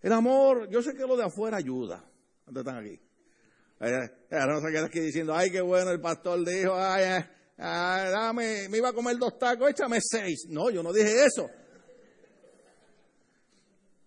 El 0.00 0.12
amor, 0.12 0.70
yo 0.70 0.80
sé 0.80 0.94
que 0.94 1.04
lo 1.04 1.16
de 1.16 1.24
afuera 1.24 1.56
ayuda. 1.56 2.04
¿Dónde 2.46 2.60
están 2.60 2.78
aquí? 2.78 3.00
Ahora 3.80 4.54
no 4.54 4.60
se 4.60 4.72
queda 4.72 4.86
aquí 4.86 5.00
diciendo, 5.00 5.34
ay, 5.34 5.50
qué 5.50 5.60
bueno, 5.60 5.90
el 5.90 6.00
pastor 6.00 6.44
dijo, 6.46 6.74
ay, 6.76 7.24
ay, 7.56 8.10
dame, 8.10 8.68
me 8.68 8.78
iba 8.78 8.90
a 8.90 8.92
comer 8.92 9.18
dos 9.18 9.36
tacos, 9.36 9.70
échame 9.70 9.98
seis. 10.00 10.46
No, 10.48 10.70
yo 10.70 10.80
no 10.80 10.92
dije 10.92 11.24
eso. 11.24 11.50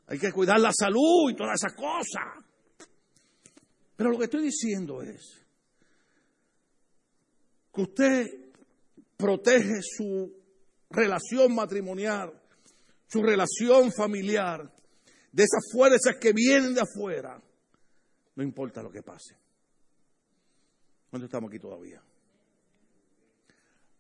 Hay 0.08 0.20
que 0.20 0.32
cuidar 0.32 0.60
la 0.60 0.72
salud 0.72 1.32
y 1.32 1.36
todas 1.36 1.62
esas 1.62 1.74
cosas. 1.74 2.46
Pero 3.98 4.12
lo 4.12 4.18
que 4.18 4.26
estoy 4.26 4.44
diciendo 4.44 5.02
es 5.02 5.46
que 7.74 7.82
usted 7.82 8.28
protege 9.18 9.82
su 9.82 10.41
relación 10.92 11.54
matrimonial, 11.56 12.34
su 13.08 13.22
relación 13.22 13.92
familiar, 13.92 14.72
de 15.32 15.44
esas 15.44 15.72
fuerzas 15.72 16.18
que 16.20 16.34
vienen 16.34 16.74
de 16.74 16.82
afuera, 16.82 17.42
no 18.36 18.44
importa 18.44 18.84
lo 18.84 18.92
que 18.92 19.02
pase. 19.02 19.38
¿Cuándo 21.10 21.26
estamos 21.26 21.50
aquí 21.50 21.60
todavía? 21.60 22.02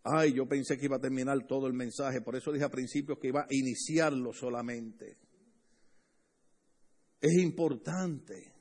Ay, 0.03 0.33
yo 0.33 0.47
pensé 0.47 0.77
que 0.77 0.85
iba 0.85 0.97
a 0.97 1.01
terminar 1.01 1.45
todo 1.47 1.67
el 1.67 1.73
mensaje, 1.73 2.21
por 2.21 2.35
eso 2.35 2.51
dije 2.51 2.65
al 2.65 2.71
principio 2.71 3.19
que 3.19 3.27
iba 3.27 3.41
a 3.41 3.47
iniciarlo 3.49 4.33
solamente. 4.33 5.17
Es 7.19 7.33
importante. 7.37 8.53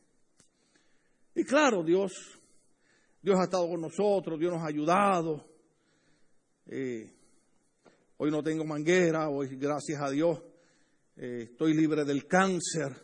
Y 1.34 1.44
claro, 1.44 1.82
Dios, 1.82 2.12
Dios 3.22 3.38
ha 3.38 3.44
estado 3.44 3.68
con 3.68 3.80
nosotros, 3.80 4.38
Dios 4.38 4.52
nos 4.52 4.62
ha 4.62 4.66
ayudado. 4.66 5.48
Eh, 6.66 7.19
Hoy 8.22 8.30
no 8.30 8.42
tengo 8.42 8.66
manguera, 8.66 9.30
hoy 9.30 9.56
gracias 9.56 9.98
a 9.98 10.10
Dios 10.10 10.42
eh, 11.16 11.48
estoy 11.52 11.72
libre 11.72 12.04
del 12.04 12.26
cáncer. 12.26 12.94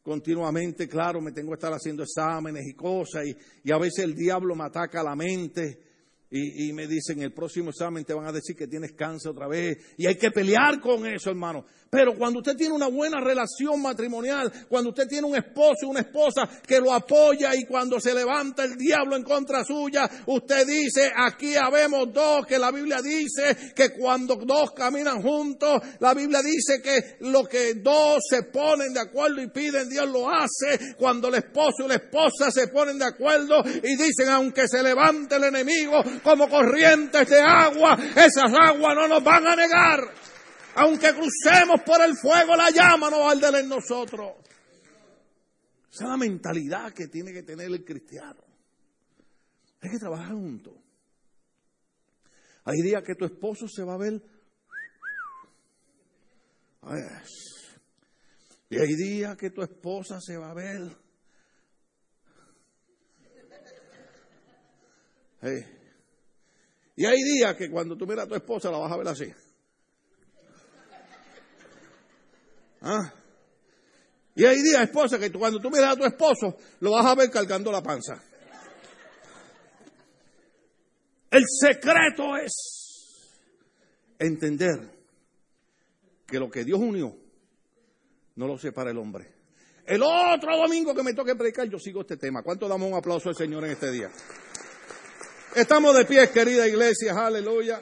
Continuamente, 0.00 0.86
claro, 0.86 1.20
me 1.20 1.32
tengo 1.32 1.48
que 1.48 1.54
estar 1.54 1.72
haciendo 1.72 2.04
exámenes 2.04 2.64
y 2.68 2.74
cosas 2.74 3.24
y, 3.26 3.72
a 3.72 3.78
veces 3.78 4.04
el 4.04 4.14
diablo 4.14 4.54
me 4.54 4.62
ataca 4.62 5.02
la 5.02 5.16
mente 5.16 5.91
y, 6.34 6.68
y, 6.68 6.72
me 6.72 6.86
dicen, 6.86 7.20
el 7.20 7.32
próximo 7.32 7.70
examen 7.70 8.06
te 8.06 8.14
van 8.14 8.26
a 8.26 8.32
decir 8.32 8.56
que 8.56 8.66
tienes 8.66 8.92
cáncer 8.92 9.32
otra 9.32 9.46
vez. 9.46 9.76
Y 9.98 10.06
hay 10.06 10.16
que 10.16 10.30
pelear 10.30 10.80
con 10.80 11.06
eso, 11.06 11.28
hermano. 11.28 11.66
Pero 11.94 12.16
cuando 12.16 12.38
usted 12.38 12.56
tiene 12.56 12.74
una 12.74 12.86
buena 12.86 13.20
relación 13.20 13.82
matrimonial, 13.82 14.50
cuando 14.66 14.88
usted 14.88 15.06
tiene 15.06 15.26
un 15.26 15.36
esposo 15.36 15.80
y 15.82 15.90
una 15.90 16.00
esposa 16.00 16.48
que 16.66 16.80
lo 16.80 16.90
apoya 16.90 17.54
y 17.54 17.66
cuando 17.66 18.00
se 18.00 18.14
levanta 18.14 18.64
el 18.64 18.78
diablo 18.78 19.14
en 19.14 19.22
contra 19.22 19.62
suya, 19.62 20.08
usted 20.24 20.66
dice, 20.66 21.12
aquí 21.14 21.54
habemos 21.54 22.10
dos, 22.10 22.46
que 22.46 22.58
la 22.58 22.70
Biblia 22.70 23.02
dice 23.02 23.74
que 23.76 23.90
cuando 23.90 24.36
dos 24.36 24.70
caminan 24.70 25.20
juntos, 25.20 25.82
la 26.00 26.14
Biblia 26.14 26.40
dice 26.40 26.80
que 26.80 27.18
lo 27.28 27.44
que 27.44 27.74
dos 27.74 28.22
se 28.26 28.44
ponen 28.44 28.94
de 28.94 29.00
acuerdo 29.00 29.42
y 29.42 29.50
piden, 29.50 29.90
Dios 29.90 30.08
lo 30.08 30.30
hace. 30.30 30.94
Cuando 30.96 31.28
el 31.28 31.34
esposo 31.34 31.84
y 31.84 31.88
la 31.88 31.96
esposa 31.96 32.50
se 32.50 32.68
ponen 32.68 32.98
de 32.98 33.04
acuerdo 33.04 33.62
y 33.66 33.96
dicen, 33.96 34.30
aunque 34.30 34.66
se 34.66 34.82
levante 34.82 35.36
el 35.36 35.44
enemigo, 35.44 36.02
como 36.22 36.48
corrientes 36.48 37.28
de 37.28 37.40
agua, 37.40 37.98
esas 38.16 38.52
aguas 38.52 38.94
no 38.94 39.08
nos 39.08 39.24
van 39.24 39.46
a 39.46 39.56
negar. 39.56 40.00
Aunque 40.74 41.12
crucemos 41.12 41.82
por 41.84 42.00
el 42.00 42.16
fuego, 42.16 42.56
la 42.56 42.70
llama 42.70 43.10
no 43.10 43.20
va 43.20 43.28
a 43.28 43.32
arder 43.32 43.56
en 43.56 43.68
nosotros. 43.68 44.32
Esa 45.92 46.04
es 46.04 46.10
la 46.10 46.16
mentalidad 46.16 46.92
que 46.92 47.08
tiene 47.08 47.32
que 47.32 47.42
tener 47.42 47.66
el 47.66 47.84
cristiano. 47.84 48.42
Hay 49.82 49.90
que 49.90 49.98
trabajar 49.98 50.32
juntos. 50.32 50.74
Hay 52.64 52.80
días 52.80 53.02
que 53.02 53.14
tu 53.14 53.24
esposo 53.24 53.66
se 53.68 53.82
va 53.82 53.94
a 53.94 53.98
ver. 53.98 54.22
Y 58.70 58.78
hay 58.78 58.94
días 58.96 59.36
que 59.36 59.50
tu 59.50 59.62
esposa 59.62 60.18
se 60.20 60.36
va 60.36 60.50
a 60.50 60.54
ver. 60.54 60.96
Y 66.94 67.06
hay 67.06 67.22
días 67.22 67.56
que 67.56 67.70
cuando 67.70 67.96
tú 67.96 68.06
miras 68.06 68.26
a 68.26 68.28
tu 68.28 68.34
esposa 68.34 68.70
la 68.70 68.78
vas 68.78 68.92
a 68.92 68.96
ver 68.96 69.08
así. 69.08 69.32
¿Ah? 72.82 73.12
Y 74.34 74.44
hay 74.44 74.62
días, 74.62 74.82
esposa, 74.82 75.18
que 75.18 75.30
cuando 75.30 75.60
tú 75.60 75.70
miras 75.70 75.92
a 75.92 75.96
tu 75.96 76.04
esposo, 76.04 76.56
lo 76.80 76.92
vas 76.92 77.06
a 77.06 77.14
ver 77.14 77.30
cargando 77.30 77.70
la 77.70 77.82
panza. 77.82 78.22
El 81.30 81.44
secreto 81.46 82.36
es 82.36 83.40
entender 84.18 84.90
que 86.26 86.38
lo 86.38 86.50
que 86.50 86.64
Dios 86.64 86.78
unió 86.78 87.16
no 88.36 88.46
lo 88.46 88.58
separa 88.58 88.90
el 88.90 88.98
hombre. 88.98 89.32
El 89.84 90.02
otro 90.02 90.56
domingo 90.56 90.94
que 90.94 91.02
me 91.02 91.14
toque 91.14 91.34
predicar, 91.34 91.68
yo 91.68 91.78
sigo 91.78 92.02
este 92.02 92.16
tema. 92.16 92.42
¿Cuánto 92.42 92.68
damos 92.68 92.88
un 92.88 92.96
aplauso 92.96 93.28
al 93.28 93.36
Señor 93.36 93.64
en 93.64 93.72
este 93.72 93.90
día? 93.90 94.10
Estamos 95.54 95.94
de 95.94 96.06
pie, 96.06 96.30
querida 96.30 96.66
iglesia, 96.66 97.12
aleluya. 97.12 97.78